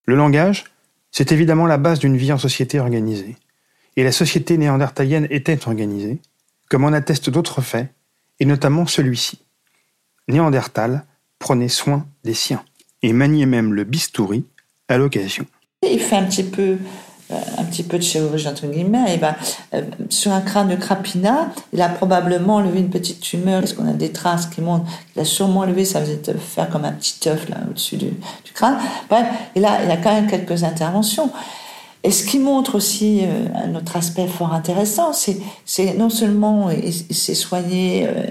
Le 0.04 0.16
langage, 0.16 0.64
c'est 1.10 1.32
évidemment 1.32 1.66
la 1.66 1.78
base 1.78 1.98
d'une 1.98 2.16
vie 2.16 2.32
en 2.32 2.38
société 2.38 2.80
organisée. 2.80 3.36
Et 3.96 4.04
la 4.04 4.12
société 4.12 4.56
néandertalienne 4.56 5.26
était 5.30 5.66
organisée, 5.66 6.18
comme 6.68 6.84
en 6.84 6.92
attestent 6.92 7.30
d'autres 7.30 7.60
faits, 7.60 7.88
et 8.40 8.46
notamment 8.46 8.86
celui-ci. 8.86 9.42
Néandertal 10.28 11.04
prenait 11.38 11.68
soin 11.68 12.06
des 12.24 12.34
siens, 12.34 12.64
et 13.02 13.12
maniait 13.12 13.46
même 13.46 13.74
le 13.74 13.84
bistouri 13.84 14.46
à 14.88 14.96
l'occasion. 14.96 15.46
Il 15.82 16.00
fait 16.00 16.16
un 16.16 16.24
petit 16.24 16.44
peu 16.44 16.78
un 17.58 17.64
petit 17.64 17.82
peu 17.82 17.98
de 17.98 18.02
chirurgie 18.02 18.48
entre 18.48 18.66
guillemets, 18.66 19.14
et 19.14 19.18
ben, 19.18 19.34
euh, 19.74 19.82
sur 20.08 20.32
un 20.32 20.40
crâne 20.40 20.68
de 20.68 20.76
Crapina, 20.76 21.48
il 21.72 21.80
a 21.80 21.88
probablement 21.88 22.60
levé 22.60 22.80
une 22.80 22.90
petite 22.90 23.20
tumeur, 23.20 23.60
parce 23.60 23.72
qu'on 23.72 23.88
a 23.88 23.92
des 23.92 24.12
traces 24.12 24.46
qui 24.46 24.60
montrent 24.60 24.86
qu'il 25.12 25.22
a 25.22 25.24
sûrement 25.24 25.64
levé, 25.64 25.84
ça 25.84 26.00
faisait 26.00 26.20
faire 26.38 26.68
comme 26.70 26.84
un 26.84 26.92
petit 26.92 27.28
œuf 27.28 27.46
au-dessus 27.70 27.96
du, 27.96 28.12
crâne. 28.54 28.76
Bref, 29.08 29.26
il 29.56 29.64
a, 29.64 29.84
il 29.84 29.90
a 29.90 29.96
quand 29.96 30.12
même 30.12 30.26
quelques 30.26 30.64
interventions. 30.64 31.30
Et 32.04 32.10
ce 32.10 32.24
qui 32.26 32.40
montre 32.40 32.74
aussi 32.74 33.20
euh, 33.22 33.46
un 33.54 33.76
autre 33.76 33.96
aspect 33.96 34.26
fort 34.26 34.52
intéressant, 34.52 35.12
c'est, 35.12 35.38
non 35.96 36.10
seulement 36.10 36.68
il, 36.70 36.88
il 36.88 37.14
s'est 37.14 37.34
soigné 37.34 38.08
euh, 38.08 38.26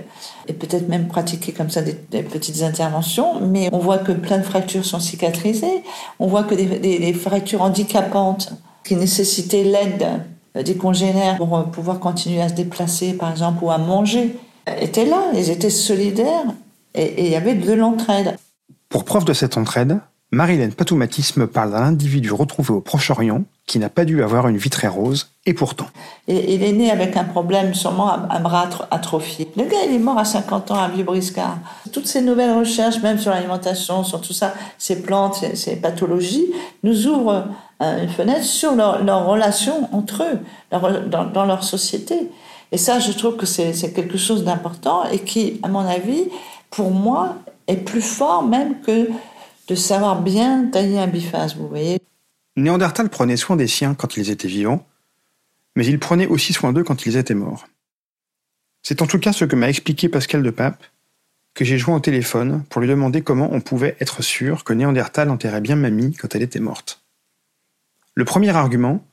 et 0.48 0.54
peut-être 0.54 0.90
même 0.90 1.08
pratiqué 1.08 1.54
comme 1.54 1.70
ça 1.70 1.82
des, 1.82 1.94
petites 2.24 2.64
interventions, 2.64 3.40
mais 3.40 3.70
on 3.72 3.80
voit 3.80 4.00
que 4.00 4.12
plein 4.12 4.40
de 4.40 4.44
fractures 4.44 4.84
sont 4.84 5.00
cicatrisées, 5.00 5.84
on 6.20 6.28
voit 6.28 6.44
que 6.44 6.56
des, 6.56 6.66
des 6.66 7.14
fractures 7.14 7.62
handicapantes 7.62 8.52
qui 8.84 8.96
nécessitaient 8.96 9.64
l'aide 9.64 10.08
des 10.56 10.76
congénères 10.76 11.38
pour 11.38 11.58
euh, 11.58 11.64
pouvoir 11.64 12.00
continuer 12.00 12.42
à 12.42 12.50
se 12.50 12.54
déplacer, 12.54 13.14
par 13.14 13.32
exemple, 13.32 13.64
ou 13.64 13.72
à 13.72 13.78
manger, 13.78 14.38
étaient 14.80 15.06
là. 15.06 15.22
Ils 15.34 15.50
étaient 15.50 15.70
solidaires 15.70 16.46
et 16.94 17.26
il 17.26 17.32
y 17.32 17.36
avait 17.36 17.56
de 17.56 17.74
l'entraide. 17.74 18.38
Pour 18.90 19.06
preuve 19.06 19.24
de 19.24 19.34
cette 19.34 19.58
entraide, 19.58 20.00
Marilène 20.32 20.74
Patoumatis 20.74 21.36
me 21.38 21.48
parle 21.48 21.72
d'un 21.72 21.84
individu 21.84 22.32
retrouvé 22.32 22.74
au 22.74 22.82
Proche-Orient 22.82 23.44
qui 23.72 23.80
n'a 23.80 23.90
pas 23.90 24.06
dû 24.06 24.22
avoir 24.22 24.50
une 24.50 24.58
vie 24.58 24.70
très 24.70 24.90
rose, 24.90 25.32
et 25.46 25.54
pourtant. 25.54 25.86
Et 26.28 26.56
il 26.56 26.64
est 26.64 26.74
né 26.74 26.92
avec 26.92 27.16
un 27.16 27.24
problème, 27.24 27.74
sûrement 27.74 28.12
un 28.12 28.40
bras 28.42 28.68
atrophié. 28.92 29.48
Le 29.56 29.64
gars, 29.64 29.78
il 29.88 29.96
est 29.96 30.00
mort 30.00 30.18
à 30.18 30.26
50 30.26 30.72
ans 30.72 30.76
à 30.76 30.90
Vieux-Briscard. 30.90 31.58
Toutes 31.94 32.08
ces 32.08 32.22
nouvelles 32.22 32.52
recherches, 32.52 33.02
même 33.02 33.18
sur 33.18 33.32
l'alimentation, 33.32 34.04
sur 34.04 34.20
tout 34.20 34.34
ça, 34.34 34.54
ces 34.78 35.02
plantes, 35.02 35.46
ces 35.54 35.78
pathologies, 35.78 36.48
nous 36.84 37.08
ouvrent 37.08 37.46
une 37.82 38.10
fenêtre 38.10 38.44
sur 38.44 38.76
leur, 38.76 39.04
leur 39.04 39.26
relation 39.26 39.90
entre 39.94 40.24
eux, 40.24 40.40
dans, 40.72 41.46
leur 41.46 41.64
société. 41.64 42.30
Et 42.72 42.78
ça, 42.78 43.00
je 43.00 43.12
trouve 43.12 43.38
que 43.38 43.46
c'est 43.46 43.94
quelque 43.94 44.18
chose 44.18 44.44
d'important 44.44 45.06
et 45.10 45.20
qui, 45.20 45.60
à 45.64 45.68
mon 45.68 45.80
avis, 45.80 46.30
pour 46.70 46.92
moi, 46.92 47.38
est 47.68 47.78
plus 47.78 48.02
fort 48.02 48.44
même 48.44 48.82
que 48.82 49.10
de 49.68 49.76
savoir 49.76 50.22
bien 50.22 50.66
tailler 50.72 51.00
un 51.00 51.08
biface, 51.08 51.56
vous 51.56 51.68
voyez. 51.68 52.00
Néandertal 52.56 53.10
prenait 53.10 53.38
soin 53.38 53.56
des 53.56 53.68
siens 53.68 53.96
quand 53.96 54.18
ils 54.18 54.30
étaient 54.30 54.48
vivants, 54.48 54.86
mais 55.76 55.86
il 55.86 56.00
prenait 56.00 56.28
aussi 56.28 56.54
soin 56.54 56.74
d'eux 56.74 56.84
quand 56.84 57.06
ils 57.06 57.18
étaient 57.18 57.34
morts. 57.34 57.68
C'est 58.84 59.02
en 59.02 59.08
tout 59.08 59.20
cas 59.20 59.32
ce 59.32 59.46
que 59.46 59.56
m'a 59.56 59.70
expliqué 59.70 60.10
Pascal 60.10 60.44
de 60.44 60.50
Pape, 60.50 60.84
que 61.54 61.66
j'ai 61.66 61.78
joint 61.78 61.96
au 61.96 62.00
téléphone 62.00 62.64
pour 62.70 62.82
lui 62.82 62.88
demander 62.88 63.22
comment 63.22 63.50
on 63.52 63.62
pouvait 63.62 63.96
être 64.00 64.22
sûr 64.22 64.64
que 64.64 64.74
Néandertal 64.74 65.30
enterrait 65.30 65.62
bien 65.62 65.76
mamie 65.76 66.14
quand 66.14 66.34
elle 66.36 66.42
était 66.44 66.60
morte. 66.60 67.01
Le 68.14 68.26
premier 68.26 68.50
argument, 68.50 69.06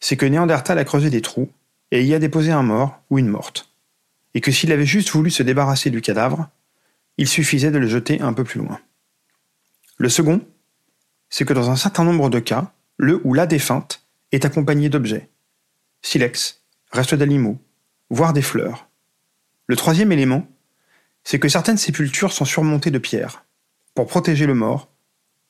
c'est 0.00 0.16
que 0.16 0.26
Néandertal 0.26 0.78
a 0.78 0.84
creusé 0.84 1.10
des 1.10 1.20
trous 1.20 1.50
et 1.90 2.04
y 2.04 2.14
a 2.14 2.18
déposé 2.18 2.52
un 2.52 2.62
mort 2.62 3.02
ou 3.10 3.18
une 3.18 3.28
morte, 3.28 3.70
et 4.34 4.40
que 4.40 4.50
s'il 4.50 4.72
avait 4.72 4.86
juste 4.86 5.10
voulu 5.10 5.30
se 5.30 5.42
débarrasser 5.42 5.90
du 5.90 6.00
cadavre, 6.00 6.48
il 7.18 7.28
suffisait 7.28 7.70
de 7.70 7.78
le 7.78 7.86
jeter 7.86 8.20
un 8.20 8.32
peu 8.32 8.44
plus 8.44 8.60
loin. 8.60 8.80
Le 9.98 10.08
second, 10.08 10.40
c'est 11.28 11.44
que 11.44 11.52
dans 11.52 11.70
un 11.70 11.76
certain 11.76 12.04
nombre 12.04 12.30
de 12.30 12.38
cas, 12.38 12.72
le 12.96 13.20
ou 13.24 13.34
la 13.34 13.46
défunte 13.46 14.06
est 14.32 14.44
accompagné 14.44 14.88
d'objets. 14.88 15.28
Silex, 16.00 16.62
restes 16.92 17.14
d'animaux, 17.14 17.58
voire 18.08 18.32
des 18.32 18.42
fleurs. 18.42 18.88
Le 19.66 19.76
troisième 19.76 20.12
élément, 20.12 20.46
c'est 21.24 21.38
que 21.38 21.48
certaines 21.48 21.76
sépultures 21.76 22.32
sont 22.32 22.46
surmontées 22.46 22.90
de 22.90 22.98
pierres, 22.98 23.44
pour 23.94 24.06
protéger 24.06 24.46
le 24.46 24.54
mort, 24.54 24.88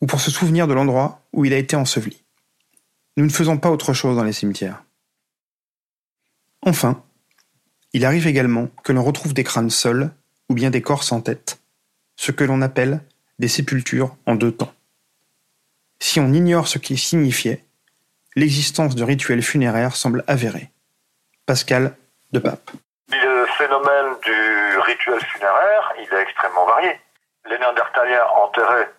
ou 0.01 0.07
pour 0.07 0.21
se 0.21 0.31
souvenir 0.31 0.67
de 0.67 0.75
l'endroit 0.75 1.23
où 1.33 1.45
il 1.45 1.53
a 1.53 1.59
été 1.59 1.77
enseveli. 1.77 2.25
Nous 3.17 3.25
ne 3.25 3.31
faisons 3.31 3.59
pas 3.59 3.71
autre 3.71 3.93
chose 3.93 4.17
dans 4.17 4.25
les 4.25 4.33
cimetières. 4.33 4.83
Enfin, 6.63 7.03
il 7.93 8.05
arrive 8.05 8.27
également 8.27 8.69
que 8.85 8.93
l'on 8.93 9.03
retrouve 9.03 9.35
des 9.35 9.45
crânes 9.45 9.71
seuls 9.71 10.11
ou 10.49 10.55
bien 10.55 10.71
des 10.71 10.83
corps 10.83 11.05
sans 11.05 11.21
tête, 11.21 11.61
ce 12.17 12.33
que 12.33 12.45
l'on 12.45 12.63
appelle 12.63 13.03
des 13.39 13.49
sépultures 13.49 14.17
en 14.27 14.35
deux 14.35 14.53
temps. 14.53 14.73
Si 15.99 16.21
on 16.21 16.33
ignore 16.33 16.69
ce 16.69 16.79
qu'ils 16.79 16.99
signifiait, 16.99 17.65
l'existence 18.37 18.95
de 18.95 19.05
rituels 19.05 19.43
funéraires 19.43 19.97
semble 19.97 20.25
avérée. 20.27 20.71
Pascal 21.47 21.97
de 22.33 22.39
Pape. 22.39 22.71
Le 23.11 23.47
phénomène 23.59 24.15
du 24.25 24.79
rituel 24.79 25.21
funéraire, 25.21 25.93
il 25.99 26.15
est 26.15 26.23
extrêmement 26.23 26.67
varié. 26.67 27.01
Les 27.49 27.59
Néandertaliens 27.59 28.25
enterraient 28.37 28.91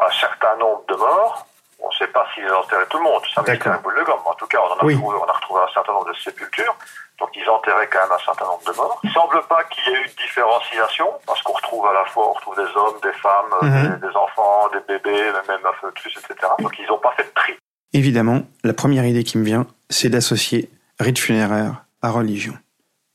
un 0.00 0.10
certain 0.20 0.56
nombre 0.56 0.84
de 0.88 0.94
morts, 0.94 1.46
on 1.78 1.88
ne 1.88 1.94
sait 1.94 2.06
pas 2.08 2.26
s'ils 2.34 2.50
enterraient 2.50 2.86
tout 2.86 2.98
le 2.98 3.04
monde, 3.04 3.22
ça 3.34 3.42
c'est 3.44 3.66
un 3.66 3.78
boule 3.78 3.96
de 3.96 4.04
gomme. 4.04 4.20
En 4.24 4.34
tout 4.34 4.46
cas, 4.46 4.58
on, 4.60 4.72
en 4.72 4.76
a 4.76 4.82
retrouvé, 4.82 5.18
on 5.22 5.28
a 5.28 5.32
retrouvé 5.32 5.60
un 5.60 5.72
certain 5.72 5.92
nombre 5.92 6.08
de 6.08 6.14
sépultures, 6.18 6.76
donc 7.18 7.30
ils 7.34 7.48
enterraient 7.48 7.88
quand 7.88 8.00
même 8.00 8.12
un 8.12 8.24
certain 8.24 8.44
nombre 8.46 8.62
de 8.66 8.76
morts. 8.76 9.00
Il 9.02 9.08
ne 9.08 9.14
semble 9.14 9.42
pas 9.48 9.64
qu'il 9.64 9.92
y 9.92 9.96
ait 9.96 10.00
eu 10.00 10.08
de 10.08 10.16
différenciation, 10.16 11.06
parce 11.26 11.42
qu'on 11.42 11.52
retrouve 11.52 11.86
à 11.86 11.92
la 11.92 12.04
fois, 12.06 12.30
on 12.30 12.32
retrouve 12.32 12.56
des 12.56 12.76
hommes, 12.76 12.98
des 13.02 13.12
femmes, 13.12 13.52
mhm. 13.62 14.00
des, 14.00 14.16
enfants, 14.16 14.68
des 14.72 14.80
bébés, 14.86 15.32
même 15.48 15.60
un 15.64 15.72
fœtus, 15.80 16.16
etc. 16.16 16.34
Donc 16.58 16.72
ils 16.78 16.86
n'ont 16.86 16.98
pas 16.98 17.12
fait 17.16 17.24
de 17.24 17.32
tri. 17.34 17.52
Évidemment, 17.92 18.42
la 18.64 18.74
première 18.74 19.04
idée 19.04 19.24
qui 19.24 19.38
me 19.38 19.44
vient, 19.44 19.66
c'est 19.90 20.08
d'associer 20.08 20.70
rite 20.98 21.18
funéraire 21.18 21.84
à 22.02 22.10
religion. 22.10 22.54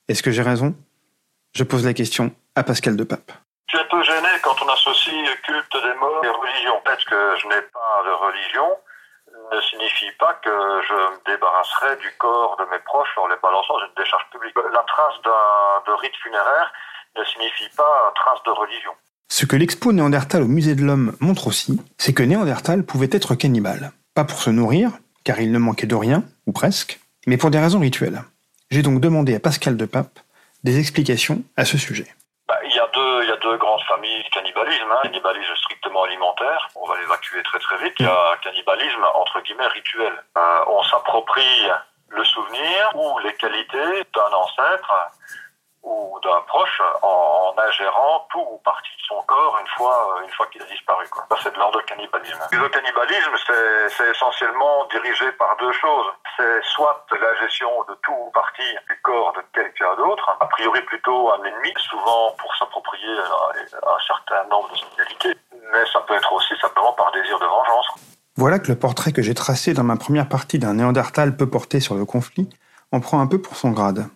Est-ce 0.08 0.24
que 0.24 0.32
j'ai 0.32 0.42
raison? 0.42 0.76
Je 1.54 1.64
pose 1.64 1.86
la 1.86 1.94
question 1.94 2.32
à 2.56 2.64
Pascal 2.64 2.96
de 2.96 3.04
Pape. 3.04 3.32
Je 3.72 3.78
suis 3.78 3.86
un 3.86 3.90
peu 3.90 4.04
gêné 4.04 4.28
quand 4.44 4.62
on 4.62 4.68
associe 4.68 5.42
culte 5.44 5.72
des 5.72 5.94
morts 5.96 6.26
et 6.26 6.28
religion. 6.28 6.82
Peut-être 6.84 7.06
que 7.06 7.36
je 7.40 7.48
n'ai 7.48 7.62
pas 7.62 8.04
de 8.04 8.12
religion 8.12 8.68
ne 9.52 9.62
signifie 9.62 10.12
pas 10.20 10.34
que 10.44 10.50
je 10.50 10.94
me 10.94 11.32
débarrasserai 11.32 11.96
du 11.98 12.12
corps 12.18 12.58
de 12.60 12.66
mes 12.72 12.80
proches 12.84 13.16
en 13.18 13.28
les 13.28 13.36
balançant 13.42 13.80
dans 13.80 13.86
une 13.86 13.96
décharge 13.96 14.24
publique. 14.32 14.56
La 14.74 14.84
trace 14.84 15.16
d'un 15.24 15.96
rite 15.96 16.16
funéraire 16.22 16.72
ne 17.18 17.24
signifie 17.24 17.70
pas 17.76 18.12
trace 18.16 18.44
de 18.46 18.52
religion. 18.52 18.92
Ce 19.30 19.46
que 19.46 19.56
l'expo 19.56 19.94
Néandertal 19.94 20.44
au 20.44 20.48
musée 20.48 20.76
de 20.76 20.84
l'homme 20.84 21.16
montre 21.20 21.48
aussi, 21.48 21.80
c'est 21.98 22.14
que 22.14 22.24
Néandertal 22.24 22.84
pouvait 22.84 23.10
être 23.12 23.36
cannibale. 23.36 23.92
Pas 24.16 24.26
pour 24.26 24.40
se 24.40 24.50
nourrir, 24.50 24.92
car 25.24 25.40
il 25.40 25.52
ne 25.52 25.60
manquait 25.60 25.88
de 25.88 25.96
rien, 25.96 26.24
ou 26.46 26.52
presque, 26.52 27.00
mais 27.26 27.38
pour 27.38 27.52
des 27.52 27.60
raisons 27.60 27.80
rituelles. 27.80 28.24
J'ai 28.70 28.82
donc 28.82 29.00
demandé 29.00 29.36
à 29.36 29.40
Pascal 29.40 29.78
de 29.78 29.86
Pape 29.86 30.20
des 30.64 30.80
explications 30.80 31.44
à 31.56 31.64
ce 31.64 31.78
sujet. 31.78 32.08
Bah, 32.48 32.60
il, 32.66 32.76
y 32.76 32.80
a 32.80 32.88
deux, 32.94 33.24
il 33.24 33.30
y 33.30 33.32
a 33.32 33.38
deux 33.38 33.58
grandes 33.58 33.82
familles 33.88 34.24
de 34.24 34.30
cannibalisme. 34.30 34.81
Cannibalisme 35.04 35.56
strictement 35.56 36.04
alimentaire, 36.04 36.70
on 36.76 36.86
va 36.86 36.98
l'évacuer 37.00 37.42
très 37.44 37.60
très 37.60 37.78
vite. 37.78 37.94
Il 38.00 38.06
y 38.06 38.10
a 38.10 38.38
cannibalisme 38.44 39.04
entre 39.16 39.42
guillemets 39.42 39.68
rituel. 39.68 40.14
Euh, 40.38 40.60
on 40.68 40.84
s'approprie 40.84 41.70
le 42.10 42.24
souvenir 42.26 42.92
ou 42.96 43.20
les 43.20 43.34
qualités 43.36 44.04
d'un 44.14 44.36
ancêtre 44.36 44.92
ou 45.84 46.20
d'un 46.24 46.42
proche 46.48 46.82
en, 47.02 47.54
ingérant 47.58 48.28
tout 48.32 48.46
ou 48.52 48.58
partie 48.64 48.92
de 48.98 49.04
son 49.08 49.22
corps 49.24 49.58
une 49.60 49.68
fois, 49.76 50.16
euh, 50.18 50.24
une 50.24 50.32
fois 50.32 50.46
qu'il 50.48 50.62
a 50.62 50.66
disparu. 50.66 51.08
Quoi. 51.10 51.26
Ça, 51.32 51.38
c'est 51.44 51.54
de 51.54 51.58
l'ordre 51.60 51.82
cannibalisme. 51.86 52.40
Le 52.52 52.70
cannibalisme, 52.70 53.32
c'est 53.90 54.10
essentiellement 54.10 54.86
dirigé 54.92 55.32
par 55.34 55.56
deux 55.58 55.72
choses. 55.74 56.08
C'est 56.38 56.64
soit 56.64 57.06
la 57.20 57.36
gestion 57.42 57.70
de 57.90 57.96
tout 58.04 58.14
ou 58.14 58.32
partie 58.32 58.76
du 58.88 59.00
corps 59.02 59.34
de 59.34 59.42
quelqu'un 59.54 59.96
d'autre, 59.96 60.38
a 60.40 60.46
priori 60.48 60.82
plutôt 60.84 61.32
un 61.34 61.44
ennemi, 61.44 61.74
souvent 61.78 62.32
pour 62.38 62.56
s'approprier 62.56 63.18
un 63.18 64.00
certain 64.06 64.44
nombre 64.50 64.70
de 64.72 64.78
ses 64.78 64.96
qualités, 64.96 65.38
mais 65.74 65.86
ça 65.92 66.00
peut 66.02 66.16
être 66.16 66.32
aussi 66.34 66.54
simplement 66.62 66.94
par 66.94 67.12
désir 67.12 67.38
de 67.40 67.46
vengeance. 67.46 67.88
Voilà 68.38 68.60
que 68.60 68.68
le 68.70 68.80
portrait 68.80 69.12
que 69.12 69.22
j'ai 69.22 69.34
tracé 69.34 69.74
dans 69.74 69.84
ma 69.84 69.98
première 69.98 70.30
partie 70.30 70.58
d'un 70.58 70.76
Néandertal 70.76 71.36
peu 71.36 71.50
porté 71.50 71.80
sur 71.80 71.96
le 71.96 72.06
conflit 72.06 72.50
en 72.92 73.00
prend 73.00 73.20
un 73.20 73.28
peu 73.28 73.42
pour 73.42 73.56
son 73.56 73.72
grade. 73.72 74.08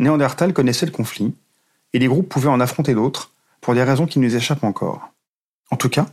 Néandertal 0.00 0.52
connaissait 0.52 0.86
le 0.86 0.92
conflit, 0.92 1.34
et 1.92 1.98
les 1.98 2.06
groupes 2.06 2.28
pouvaient 2.28 2.48
en 2.48 2.60
affronter 2.60 2.94
d'autres, 2.94 3.32
pour 3.60 3.74
des 3.74 3.82
raisons 3.82 4.06
qui 4.06 4.18
nous 4.18 4.34
échappent 4.34 4.64
encore. 4.64 5.12
En 5.70 5.76
tout 5.76 5.90
cas, 5.90 6.06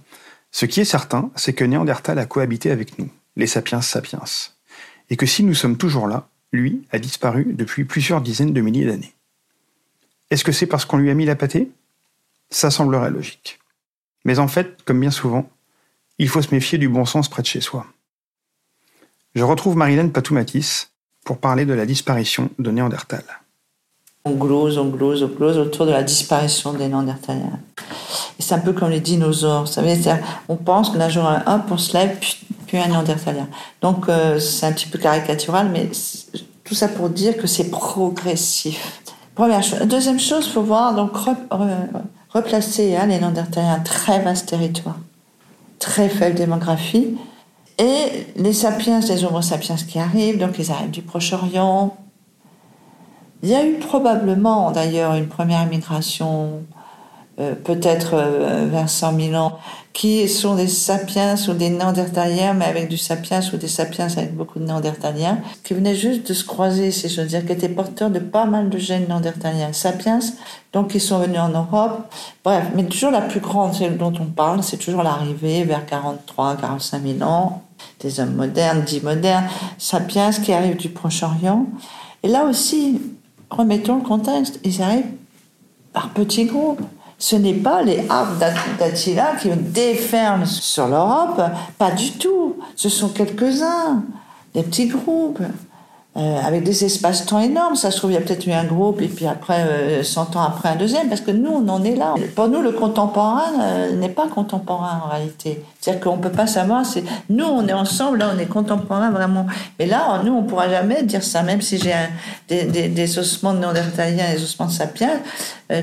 ce 0.51 0.65
qui 0.65 0.81
est 0.81 0.85
certain, 0.85 1.31
c'est 1.35 1.53
que 1.53 1.63
Néandertal 1.63 2.19
a 2.19 2.25
cohabité 2.25 2.69
avec 2.69 2.99
nous, 2.99 3.09
les 3.37 3.47
sapiens 3.47 3.81
sapiens, 3.81 4.23
et 5.09 5.15
que 5.15 5.25
si 5.25 5.43
nous 5.43 5.53
sommes 5.53 5.77
toujours 5.77 6.07
là, 6.07 6.27
lui 6.51 6.85
a 6.91 6.99
disparu 6.99 7.53
depuis 7.53 7.85
plusieurs 7.85 8.21
dizaines 8.21 8.53
de 8.53 8.61
milliers 8.61 8.85
d'années. 8.85 9.13
Est-ce 10.31 10.43
que 10.43 10.51
c'est 10.51 10.67
parce 10.67 10.85
qu'on 10.85 10.97
lui 10.97 11.09
a 11.09 11.13
mis 11.13 11.25
la 11.25 11.35
pâtée? 11.35 11.71
Ça 12.49 12.69
semblerait 12.69 13.11
logique. 13.11 13.59
Mais 14.25 14.39
en 14.39 14.49
fait, 14.49 14.83
comme 14.83 14.99
bien 14.99 15.11
souvent, 15.11 15.49
il 16.17 16.27
faut 16.27 16.41
se 16.41 16.53
méfier 16.53 16.77
du 16.77 16.89
bon 16.89 17.05
sens 17.05 17.29
près 17.29 17.41
de 17.41 17.47
chez 17.47 17.61
soi. 17.61 17.87
Je 19.35 19.43
retrouve 19.43 19.77
Marilène 19.77 20.11
Patoumatis 20.11 20.89
pour 21.23 21.39
parler 21.39 21.65
de 21.65 21.73
la 21.73 21.85
disparition 21.85 22.49
de 22.59 22.71
Néandertal. 22.71 23.23
On 24.27 24.31
glose, 24.31 24.77
on 24.77 24.85
glose, 24.85 25.23
on 25.23 25.27
glose 25.27 25.57
autour 25.57 25.85
de 25.85 25.91
la 25.91 26.03
disparition 26.03 26.73
des 26.73 26.87
Néandertaliens. 26.87 27.59
C'est 28.39 28.55
un 28.55 28.59
peu 28.59 28.73
comme 28.73 28.89
les 28.89 28.99
dinosaures. 28.99 29.65
On 30.49 30.55
pense 30.55 30.89
qu'un 30.89 31.09
jour, 31.09 31.25
un, 31.25 31.65
on 31.69 31.77
se 31.77 31.97
lève, 31.97 32.17
puis, 32.19 32.77
un 32.77 32.87
Néandertalien. 32.87 33.47
Donc, 33.81 34.09
euh, 34.09 34.39
c'est 34.39 34.65
un 34.65 34.73
petit 34.73 34.87
peu 34.87 34.99
caricatural, 34.99 35.69
mais 35.71 35.89
tout 36.63 36.75
ça 36.75 36.87
pour 36.87 37.09
dire 37.09 37.37
que 37.37 37.47
c'est 37.47 37.69
progressif. 37.69 39.01
Première 39.35 39.63
chose. 39.63 39.79
Deuxième 39.81 40.19
chose, 40.19 40.45
il 40.47 40.51
faut 40.51 40.63
voir, 40.63 40.93
donc, 40.93 41.11
replacer 42.33 42.95
hein, 42.95 43.05
les 43.05 43.19
Néandertaliens 43.19 43.75
un 43.75 43.79
très 43.79 44.19
vaste 44.19 44.49
territoire, 44.49 44.97
très 45.79 46.09
faible 46.09 46.35
démographie. 46.35 47.17
Et 47.79 48.27
les 48.35 48.53
sapiens, 48.53 48.99
les 48.99 49.23
homo 49.23 49.41
sapiens 49.41 49.75
qui 49.75 49.99
arrivent, 49.99 50.39
donc 50.39 50.57
ils 50.57 50.71
arrivent 50.71 50.91
du 50.91 51.03
Proche-Orient, 51.03 51.95
il 53.43 53.49
y 53.49 53.55
a 53.55 53.65
eu 53.65 53.75
probablement 53.75 54.71
d'ailleurs 54.71 55.13
une 55.13 55.27
première 55.27 55.65
migration, 55.67 56.63
euh, 57.39 57.53
peut-être 57.53 58.15
euh, 58.15 58.67
vers 58.69 58.89
100 58.89 59.19
000 59.19 59.33
ans, 59.35 59.59
qui 59.93 60.27
sont 60.27 60.55
des 60.55 60.67
sapiens 60.67 61.35
ou 61.47 61.53
des 61.53 61.69
néandertaliens, 61.69 62.53
mais 62.53 62.65
avec 62.65 62.89
du 62.89 62.97
sapiens 62.97 63.41
ou 63.53 63.57
des 63.57 63.67
sapiens 63.67 64.07
avec 64.17 64.35
beaucoup 64.35 64.57
de 64.57 64.65
néandertaliens, 64.65 65.39
qui 65.63 65.75
venaient 65.75 65.95
juste 65.95 66.27
de 66.27 66.33
se 66.33 66.43
croiser, 66.43 66.91
si 66.91 67.09
je 67.09 67.21
veux 67.21 67.27
dire, 67.27 67.45
qui 67.45 67.51
étaient 67.51 67.69
porteurs 67.69 68.09
de 68.09 68.17
pas 68.19 68.45
mal 68.45 68.69
de 68.69 68.77
gènes 68.79 69.07
néandertaliens. 69.07 69.71
Sapiens, 69.71 70.19
donc 70.73 70.95
ils 70.95 71.01
sont 71.01 71.19
venus 71.19 71.39
en 71.39 71.49
Europe. 71.49 72.11
Bref, 72.43 72.65
mais 72.75 72.85
toujours 72.85 73.11
la 73.11 73.21
plus 73.21 73.39
grande, 73.39 73.75
celle 73.75 73.97
dont 73.97 74.13
on 74.19 74.25
parle, 74.25 74.63
c'est 74.63 74.77
toujours 74.77 75.03
l'arrivée 75.03 75.63
vers 75.63 75.85
43, 75.85 76.55
45 76.55 77.03
000 77.19 77.29
ans, 77.29 77.61
des 77.99 78.19
hommes 78.19 78.33
modernes, 78.33 78.81
dits 78.81 79.01
modernes, 79.01 79.45
sapiens 79.77 80.31
qui 80.31 80.53
arrivent 80.53 80.77
du 80.77 80.89
Proche-Orient. 80.89 81.67
Et 82.23 82.27
là 82.29 82.45
aussi, 82.45 82.99
remettons 83.49 83.97
le 83.97 84.01
contexte, 84.01 84.59
ils 84.63 84.81
arrivent 84.81 85.11
par 85.93 86.09
petits 86.09 86.45
groupes. 86.45 86.81
Ce 87.19 87.35
n'est 87.35 87.53
pas 87.53 87.81
les 87.81 88.07
arbres 88.09 88.37
d'Attila 88.77 89.35
qui 89.41 89.49
déferlent 89.49 90.45
sur 90.45 90.87
l'Europe, 90.87 91.41
pas 91.77 91.91
du 91.91 92.11
tout. 92.11 92.57
Ce 92.75 92.89
sont 92.89 93.09
quelques-uns, 93.09 94.03
des 94.53 94.61
petits 94.61 94.87
groupes. 94.87 95.41
Euh, 96.17 96.39
avec 96.43 96.63
des 96.63 96.83
espaces-temps 96.83 97.39
énormes. 97.41 97.75
Ça 97.75 97.91
se 97.91 97.97
trouve, 97.97 98.09
il 98.09 98.15
y 98.15 98.17
a 98.17 98.21
peut-être 98.21 98.47
eu 98.47 98.51
un 98.51 98.63
groupe 98.63 99.03
et 99.03 99.07
puis 99.07 99.27
après, 99.27 100.01
100 100.01 100.35
euh, 100.35 100.39
ans 100.39 100.43
après, 100.45 100.69
un 100.69 100.75
deuxième, 100.75 101.09
parce 101.09 101.21
que 101.21 101.29
nous, 101.29 101.51
on 101.51 101.67
en 101.69 101.83
est 101.83 101.95
là. 101.95 102.15
Pour 102.35 102.47
nous, 102.47 102.63
le 102.63 102.71
contemporain 102.71 103.51
euh, 103.61 103.95
n'est 103.95 104.09
pas 104.09 104.27
contemporain 104.27 105.03
en 105.05 105.09
réalité. 105.09 105.63
C'est-à-dire 105.79 106.01
qu'on 106.01 106.17
ne 106.17 106.21
peut 106.23 106.31
pas 106.31 106.47
savoir, 106.47 106.87
c'est 106.87 107.03
nous, 107.29 107.45
on 107.45 107.67
est 107.67 107.73
ensemble, 107.73 108.17
là, 108.17 108.31
on 108.35 108.39
est 108.39 108.47
contemporain 108.47 109.11
vraiment. 109.11 109.45
Mais 109.77 109.85
là, 109.85 110.19
nous, 110.25 110.33
on 110.33 110.41
ne 110.41 110.47
pourra 110.47 110.67
jamais 110.67 111.03
dire 111.03 111.23
ça, 111.23 111.43
même 111.43 111.61
si 111.61 111.77
j'ai 111.77 111.93
des, 112.49 113.19
ossements 113.19 113.53
de 113.53 113.59
néandertaliens, 113.59 114.33
des 114.33 114.41
ossements 114.41 114.65
de 114.65 114.71
sapiens, 114.71 115.19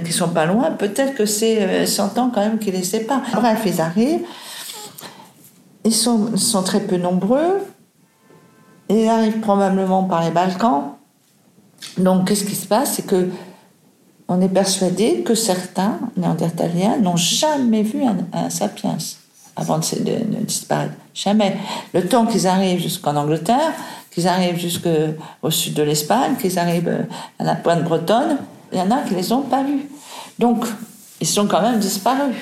qui 0.04 0.12
sont 0.12 0.30
pas 0.30 0.46
loin, 0.46 0.72
peut-être 0.72 1.14
que 1.14 1.26
c'est 1.26 1.86
100 1.86 2.18
ans 2.18 2.32
quand 2.34 2.40
même 2.40 2.58
qui 2.58 2.72
les 2.72 2.82
séparent. 2.82 3.22
Bref, 3.34 3.62
ils 3.66 3.80
arrivent. 3.80 4.22
Ils 5.84 5.94
sont 5.94 6.62
très 6.64 6.80
peu 6.80 6.96
nombreux. 6.96 7.60
Il 8.88 9.08
arrive 9.08 9.40
probablement 9.40 10.04
par 10.04 10.22
les 10.22 10.30
Balkans. 10.30 10.92
Donc, 11.98 12.28
qu'est-ce 12.28 12.44
qui 12.44 12.54
se 12.54 12.66
passe? 12.66 12.94
C'est 12.94 13.06
que 13.06 13.28
on 14.28 14.40
est 14.40 14.48
persuadé 14.48 15.22
que 15.22 15.34
certains 15.34 15.98
néandertaliens 16.16 16.96
n'ont 16.98 17.16
jamais 17.16 17.82
vu 17.82 18.02
un, 18.32 18.50
sapiens. 18.50 18.96
avant 19.56 19.78
de 19.78 20.42
disparaître. 20.44 20.94
Jamais. 21.12 21.56
Le 21.92 22.06
temps 22.06 22.26
qu'ils 22.26 22.46
arrivent 22.46 22.80
jusqu'en 22.80 23.16
Angleterre, 23.16 23.72
qu'ils 24.10 24.26
arrivent 24.26 24.58
jusqu'au 24.58 25.50
sud 25.50 25.74
de 25.74 25.82
l'Espagne, 25.82 26.36
qu'ils 26.40 26.58
arrivent 26.58 26.88
euh, 26.88 27.02
à 27.38 27.44
la 27.44 27.54
pointe 27.54 27.84
bretonne, 27.84 28.38
il 28.72 28.78
y 28.78 28.80
en 28.80 28.90
a 28.90 29.02
qui 29.02 29.14
les 29.14 29.32
ont 29.32 29.42
pas 29.42 29.62
vus. 29.62 29.88
Donc, 30.38 30.64
ils 31.20 31.26
sont 31.26 31.46
quand 31.46 31.62
même 31.62 31.78
disparus. 31.78 32.34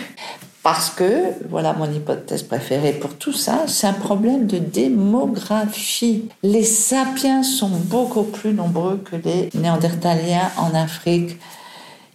Parce 0.62 0.90
que, 0.90 1.32
voilà 1.50 1.72
mon 1.72 1.92
hypothèse 1.92 2.44
préférée 2.44 2.92
pour 2.92 3.14
tout 3.16 3.32
ça, 3.32 3.64
c'est 3.66 3.88
un 3.88 3.92
problème 3.92 4.46
de 4.46 4.58
démographie. 4.58 6.28
Les 6.44 6.62
sapiens 6.62 7.42
sont 7.42 7.68
beaucoup 7.68 8.22
plus 8.22 8.52
nombreux 8.52 8.98
que 8.98 9.16
les 9.16 9.50
néandertaliens 9.54 10.50
en 10.56 10.72
Afrique 10.74 11.38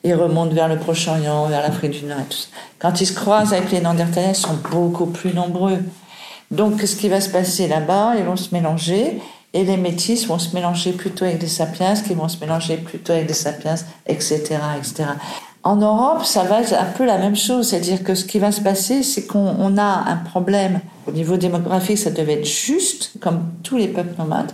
et 0.05 0.13
remontent 0.13 0.53
vers 0.53 0.69
le 0.69 0.77
Proche-Orient, 0.77 1.47
vers 1.47 1.61
l'Afrique 1.61 1.91
du 1.91 2.05
Nord 2.05 2.19
et 2.21 2.29
tout 2.29 2.37
ça. 2.37 2.47
Quand 2.79 3.01
ils 3.01 3.07
se 3.07 3.13
croisent 3.13 3.53
avec 3.53 3.69
les 3.71 3.81
néandertaliens, 3.81 4.29
ils 4.29 4.35
sont 4.35 4.57
beaucoup 4.71 5.07
plus 5.07 5.33
nombreux. 5.33 5.79
Donc, 6.49 6.79
ce 6.81 6.95
qui 6.95 7.09
va 7.09 7.19
se 7.19 7.29
passer 7.29 7.67
là-bas, 7.67 8.13
ils 8.17 8.23
vont 8.23 8.37
se 8.37 8.55
mélanger 8.55 9.19
et 9.53 9.63
les 9.63 9.75
métis 9.75 10.25
vont 10.27 10.39
se 10.39 10.55
mélanger 10.55 10.93
plutôt 10.93 11.25
avec 11.25 11.39
des 11.39 11.47
sapiens, 11.47 11.95
qui 11.95 12.13
vont 12.13 12.29
se 12.29 12.39
mélanger 12.39 12.77
plutôt 12.77 13.11
avec 13.11 13.27
des 13.27 13.33
sapiens, 13.33 13.75
etc., 14.05 14.59
etc. 14.77 15.09
En 15.67 15.75
Europe, 15.75 16.23
ça 16.23 16.43
va 16.43 16.61
être 16.61 16.71
un 16.71 16.85
peu 16.85 17.03
la 17.03 17.17
même 17.17 17.35
chose, 17.35 17.67
c'est-à-dire 17.67 18.01
que 18.01 18.15
ce 18.15 18.23
qui 18.23 18.39
va 18.39 18.53
se 18.53 18.61
passer, 18.61 19.03
c'est 19.03 19.27
qu'on 19.27 19.77
a 19.77 20.09
un 20.09 20.15
problème 20.15 20.79
au 21.05 21.11
niveau 21.11 21.35
démographique, 21.35 21.97
ça 21.97 22.09
devait 22.09 22.35
être 22.35 22.47
juste, 22.47 23.11
comme 23.19 23.41
tous 23.63 23.75
les 23.75 23.89
peuples 23.89 24.17
nomades. 24.17 24.53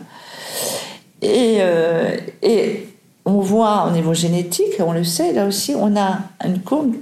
Et, 1.21 1.57
euh, 1.59 2.17
et 2.41 2.87
on 3.25 3.41
voit 3.41 3.85
au 3.87 3.91
niveau 3.91 4.15
génétique, 4.15 4.73
on 4.79 4.91
le 4.91 5.03
sait, 5.03 5.33
là 5.33 5.45
aussi, 5.45 5.75
on 5.77 5.95
a 5.95 6.17
une 6.43 6.61
courbe 6.61 6.95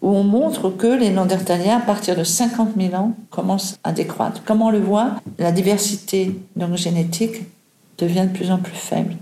où 0.00 0.08
on 0.08 0.24
montre 0.24 0.70
que 0.70 0.86
les 0.86 1.10
Néandertaliens, 1.10 1.76
à 1.76 1.80
partir 1.80 2.16
de 2.16 2.24
50 2.24 2.70
000 2.74 2.94
ans, 2.94 3.12
commencent 3.28 3.76
à 3.84 3.92
décroître. 3.92 4.40
Comment 4.46 4.68
on 4.68 4.70
le 4.70 4.80
voit 4.80 5.10
La 5.38 5.52
diversité 5.52 6.40
donc, 6.56 6.74
génétique 6.76 7.42
devient 7.98 8.28
de 8.32 8.34
plus 8.34 8.50
en 8.50 8.56
plus 8.56 8.76
faible. 8.76 9.14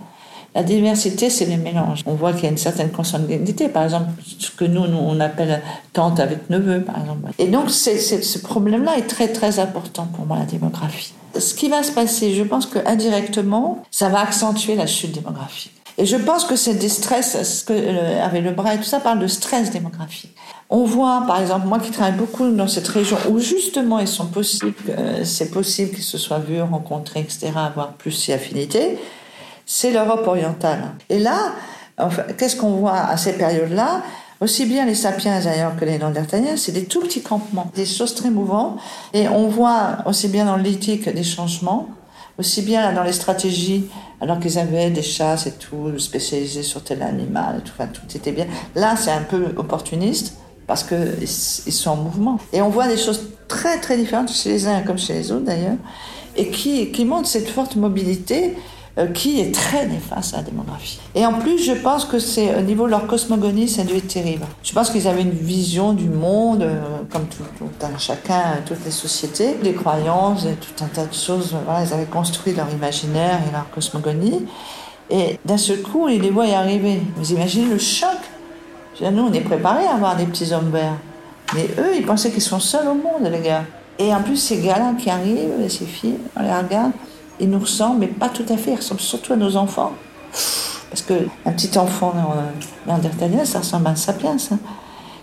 La 0.54 0.62
diversité, 0.62 1.30
c'est 1.30 1.46
les 1.46 1.56
mélanges. 1.56 2.02
On 2.06 2.14
voit 2.14 2.32
qu'il 2.32 2.44
y 2.44 2.46
a 2.46 2.50
une 2.50 2.58
certaine 2.58 2.90
consanguinité, 2.90 3.68
par 3.68 3.82
exemple, 3.82 4.10
ce 4.38 4.50
que 4.52 4.64
nous, 4.64 4.86
nous 4.86 4.98
on 4.98 5.18
appelle 5.18 5.60
tante 5.92 6.20
avec 6.20 6.48
neveu, 6.48 6.82
par 6.82 7.00
exemple. 7.00 7.32
Et 7.38 7.48
donc, 7.48 7.70
ce 7.70 8.38
problème-là 8.38 8.96
est 8.96 9.08
très, 9.08 9.28
très 9.28 9.58
important 9.58 10.06
pour 10.14 10.26
moi, 10.26 10.38
la 10.38 10.44
démographie. 10.44 11.12
Ce 11.36 11.54
qui 11.54 11.68
va 11.68 11.82
se 11.82 11.90
passer, 11.90 12.34
je 12.34 12.44
pense 12.44 12.66
qu'indirectement, 12.66 13.82
ça 13.90 14.08
va 14.08 14.20
accentuer 14.20 14.76
la 14.76 14.86
chute 14.86 15.10
démographique. 15.12 15.72
Et 15.98 16.06
je 16.06 16.16
pense 16.16 16.44
que 16.44 16.56
c'est 16.56 16.74
des 16.74 16.88
stress, 16.88 17.42
ce 17.42 17.64
que, 17.64 17.72
euh, 17.72 18.24
avec 18.24 18.42
le 18.42 18.50
bras 18.50 18.74
et 18.74 18.78
tout 18.78 18.84
ça 18.84 18.98
parle 18.98 19.20
de 19.20 19.28
stress 19.28 19.70
démographique. 19.70 20.34
On 20.70 20.84
voit, 20.84 21.24
par 21.26 21.40
exemple, 21.40 21.68
moi 21.68 21.78
qui 21.78 21.90
travaille 21.90 22.16
beaucoup 22.16 22.48
dans 22.50 22.66
cette 22.66 22.88
région 22.88 23.16
où 23.30 23.38
justement 23.38 24.00
ils 24.00 24.08
sont 24.08 24.26
possibles, 24.26 24.74
euh, 24.88 25.22
c'est 25.24 25.50
possible 25.50 25.92
qu'ils 25.92 26.02
se 26.02 26.18
soient 26.18 26.40
vus, 26.40 26.60
rencontrés, 26.62 27.20
etc., 27.20 27.52
avoir 27.54 27.92
plus 27.92 28.10
si 28.10 28.32
affinité 28.32 28.98
c'est 29.66 29.92
l'Europe 29.92 30.26
orientale. 30.26 30.92
Et 31.08 31.18
là, 31.18 31.52
qu'est-ce 32.38 32.56
qu'on 32.56 32.72
voit 32.76 32.98
à 32.98 33.16
ces 33.16 33.34
périodes-là? 33.34 34.02
Aussi 34.40 34.66
bien 34.66 34.84
les 34.84 34.94
sapiens 34.94 35.40
d'ailleurs 35.40 35.76
que 35.76 35.84
les 35.84 35.96
Néandertaliens, 35.96 36.56
c'est 36.56 36.72
des 36.72 36.84
tout 36.84 37.00
petits 37.00 37.22
campements, 37.22 37.70
des 37.74 37.86
choses 37.86 38.14
très 38.14 38.30
mouvantes. 38.30 38.78
Et 39.12 39.28
on 39.28 39.48
voit 39.48 39.98
aussi 40.06 40.28
bien 40.28 40.44
dans 40.44 40.56
l'éthique 40.56 41.08
des 41.08 41.22
changements, 41.22 41.88
aussi 42.38 42.62
bien 42.62 42.92
dans 42.92 43.04
les 43.04 43.12
stratégies, 43.12 43.88
alors 44.20 44.40
qu'ils 44.40 44.58
avaient 44.58 44.90
des 44.90 45.02
chasses 45.02 45.46
et 45.46 45.52
tout, 45.52 45.98
spécialisés 45.98 46.62
sur 46.62 46.82
tel 46.82 47.02
animal, 47.02 47.62
tout, 47.64 47.72
enfin, 47.78 47.86
tout 47.86 48.02
était 48.14 48.32
bien. 48.32 48.46
Là, 48.74 48.96
c'est 48.96 49.12
un 49.12 49.22
peu 49.22 49.54
opportuniste 49.56 50.36
parce 50.66 50.82
qu'ils 50.82 51.28
sont 51.28 51.90
en 51.90 51.96
mouvement. 51.96 52.38
Et 52.52 52.60
on 52.60 52.70
voit 52.70 52.88
des 52.88 52.96
choses 52.96 53.28
très 53.48 53.78
très 53.78 53.96
différentes 53.96 54.32
chez 54.32 54.50
les 54.50 54.66
uns 54.66 54.80
comme 54.82 54.98
chez 54.98 55.14
les 55.14 55.30
autres 55.30 55.44
d'ailleurs, 55.44 55.76
et 56.36 56.50
qui, 56.50 56.90
qui 56.90 57.04
montrent 57.04 57.28
cette 57.28 57.48
forte 57.48 57.76
mobilité 57.76 58.56
qui 59.12 59.40
est 59.40 59.52
très 59.52 59.86
néfaste 59.86 60.34
à 60.34 60.36
la 60.38 60.42
démographie. 60.44 61.00
Et 61.16 61.26
en 61.26 61.34
plus, 61.34 61.58
je 61.58 61.72
pense 61.72 62.04
que 62.04 62.20
c'est 62.20 62.54
au 62.56 62.60
niveau 62.60 62.86
de 62.86 62.90
leur 62.90 63.08
cosmogonie, 63.08 63.68
ça 63.68 63.82
a 63.82 63.84
être 63.84 64.06
terrible. 64.06 64.46
Je 64.62 64.72
pense 64.72 64.90
qu'ils 64.90 65.08
avaient 65.08 65.22
une 65.22 65.30
vision 65.30 65.94
du 65.94 66.08
monde, 66.08 66.62
euh, 66.62 66.80
comme 67.10 67.26
tout, 67.26 67.42
un, 67.82 67.98
chacun, 67.98 68.42
toutes 68.64 68.84
les 68.84 68.92
sociétés, 68.92 69.56
des 69.62 69.72
croyances, 69.72 70.44
et 70.44 70.54
tout 70.54 70.84
un 70.84 70.86
tas 70.86 71.06
de 71.06 71.14
choses. 71.14 71.56
Ils 71.84 71.92
avaient 71.92 72.04
construit 72.04 72.54
leur 72.54 72.70
imaginaire 72.70 73.40
et 73.48 73.52
leur 73.52 73.68
cosmogonie. 73.70 74.46
Et 75.10 75.40
d'un 75.44 75.58
seul 75.58 75.82
coup, 75.82 76.08
ils 76.08 76.22
les 76.22 76.30
voient 76.30 76.46
y 76.46 76.54
arriver. 76.54 77.02
Vous 77.16 77.32
imaginez 77.32 77.66
le 77.66 77.78
choc 77.78 78.18
Nous, 79.00 79.22
on 79.22 79.32
est 79.32 79.40
préparés 79.40 79.86
à 79.86 79.94
avoir 79.94 80.16
des 80.16 80.24
petits 80.24 80.52
hommes 80.52 80.70
verts. 80.70 80.98
Mais 81.54 81.68
eux, 81.78 81.96
ils 81.96 82.06
pensaient 82.06 82.30
qu'ils 82.30 82.42
sont 82.42 82.60
seuls 82.60 82.86
au 82.86 82.94
monde, 82.94 83.30
les 83.30 83.40
gars. 83.40 83.64
Et 83.98 84.14
en 84.14 84.22
plus, 84.22 84.36
ces 84.36 84.60
gars-là 84.60 84.94
qui 84.98 85.10
arrivent, 85.10 85.68
ces 85.68 85.84
filles, 85.84 86.18
on 86.36 86.42
les 86.42 86.52
regarde, 86.52 86.92
ils 87.40 87.50
nous 87.50 87.58
ressemblent, 87.58 88.00
mais 88.00 88.06
pas 88.06 88.28
tout 88.28 88.46
à 88.48 88.56
fait. 88.56 88.72
Ils 88.72 88.76
ressemblent 88.76 89.00
surtout 89.00 89.32
à 89.32 89.36
nos 89.36 89.56
enfants. 89.56 89.92
Parce 90.90 91.02
qu'un 91.02 91.52
petit 91.52 91.76
enfant 91.78 92.14
néandertalien, 92.86 93.44
ça 93.44 93.60
ressemble 93.60 93.88
à 93.88 93.90
un 93.90 93.96
sapiens. 93.96 94.36
Hein. 94.52 94.58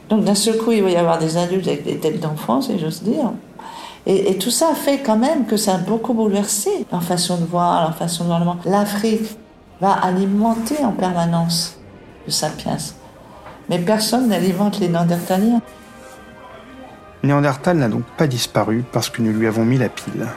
Donc 0.10 0.26
d'un 0.26 0.36
seul 0.36 0.58
coup, 0.58 0.72
il 0.72 0.84
va 0.84 0.90
y 0.90 0.98
avoir 0.98 1.18
des 1.18 1.38
adultes 1.38 1.68
avec 1.68 1.84
des 1.84 1.98
têtes 1.98 2.20
d'enfants, 2.20 2.62
si 2.62 2.78
j'ose 2.78 3.02
dire. 3.04 3.32
Et, 4.06 4.38
tout 4.38 4.50
ça 4.50 4.74
fait 4.74 5.00
quand 5.00 5.18
même 5.18 5.46
que 5.46 5.58
ça 5.58 5.76
a 5.76 5.78
beaucoup 5.78 6.14
bouleversé 6.14 6.70
leur 6.92 7.04
façon 7.04 7.38
de 7.38 7.46
voir, 7.46 7.82
leur 7.84 7.96
façon 7.96 8.24
de 8.24 8.28
voir 8.30 8.40
le 8.40 8.46
monde. 8.46 8.58
L'Afrique 8.66 9.38
va 9.80 9.92
alimenter 9.92 10.84
en 10.84 10.92
permanence 10.92 11.78
le 12.26 12.32
sapiens. 12.32 12.78
Mais 13.70 13.80
personne 13.80 14.28
n'alimente 14.28 14.80
les 14.80 14.90
néandertaliens. 14.90 15.62
Néandertal 17.24 17.78
n'a 17.78 17.90
donc 17.90 18.04
pas 18.18 18.28
disparu 18.28 18.84
parce 18.92 19.10
que 19.10 19.22
nous 19.22 19.32
lui 19.32 19.48
avons 19.48 19.64
mis 19.64 19.78
la 19.78 19.90
pile. 19.90 20.28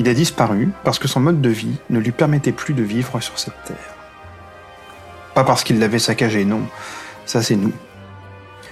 Il 0.00 0.08
a 0.08 0.14
disparu 0.14 0.70
parce 0.82 0.98
que 0.98 1.08
son 1.08 1.20
mode 1.20 1.42
de 1.42 1.50
vie 1.50 1.76
ne 1.90 1.98
lui 1.98 2.10
permettait 2.10 2.52
plus 2.52 2.72
de 2.72 2.82
vivre 2.82 3.20
sur 3.20 3.38
cette 3.38 3.62
terre. 3.64 3.76
Pas 5.34 5.44
parce 5.44 5.62
qu'il 5.62 5.78
l'avait 5.78 5.98
saccagé, 5.98 6.46
non, 6.46 6.62
ça 7.26 7.42
c'est 7.42 7.54
nous. 7.54 7.74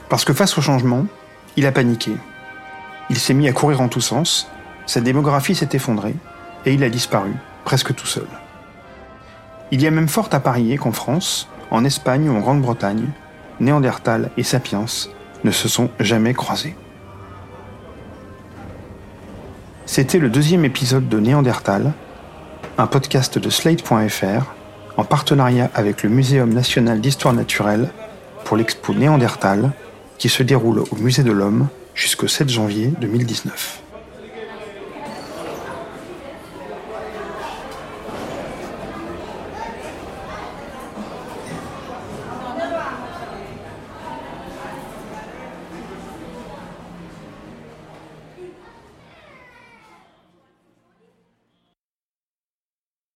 Parce 0.09 0.25
que 0.25 0.33
face 0.33 0.57
au 0.57 0.62
changement, 0.62 1.05
il 1.57 1.67
a 1.67 1.73
paniqué. 1.73 2.12
Il 3.11 3.19
s'est 3.19 3.35
mis 3.35 3.47
à 3.47 3.53
courir 3.53 3.83
en 3.83 3.88
tous 3.88 4.01
sens, 4.01 4.49
sa 4.87 5.03
démographie 5.03 5.55
s'est 5.55 5.69
effondrée, 5.73 6.14
et 6.64 6.73
il 6.73 6.83
a 6.83 6.88
disparu, 6.88 7.35
presque 7.67 7.95
tout 7.95 8.07
seul. 8.07 8.27
Il 9.71 9.83
y 9.83 9.87
a 9.87 9.91
même 9.91 10.09
fort 10.09 10.31
à 10.33 10.41
parier 10.41 10.79
qu'en 10.79 10.93
France, 10.93 11.51
en 11.71 11.85
Espagne 11.85 12.31
ou 12.31 12.37
en 12.38 12.41
Grande-Bretagne, 12.41 13.11
Néandertal 13.61 14.31
et 14.38 14.45
Sapiens 14.45 14.87
ne 15.45 15.51
se 15.51 15.69
sont 15.69 15.91
jamais 16.01 16.33
croisés. 16.33 16.75
C'était 19.90 20.18
le 20.18 20.29
deuxième 20.29 20.66
épisode 20.66 21.09
de 21.09 21.18
Néandertal, 21.18 21.94
un 22.77 22.87
podcast 22.87 23.38
de 23.38 23.48
Slate.fr 23.48 24.44
en 24.98 25.05
partenariat 25.05 25.70
avec 25.74 26.03
le 26.03 26.11
Muséum 26.11 26.53
national 26.53 27.01
d'histoire 27.01 27.33
naturelle 27.33 27.88
pour 28.44 28.59
l'expo 28.59 28.92
Néandertal 28.92 29.72
qui 30.18 30.29
se 30.29 30.42
déroule 30.42 30.81
au 30.81 30.96
Musée 30.96 31.22
de 31.22 31.33
l'Homme 31.33 31.68
jusqu'au 31.94 32.29
7 32.29 32.51
janvier 32.51 32.92
2019. 33.01 33.83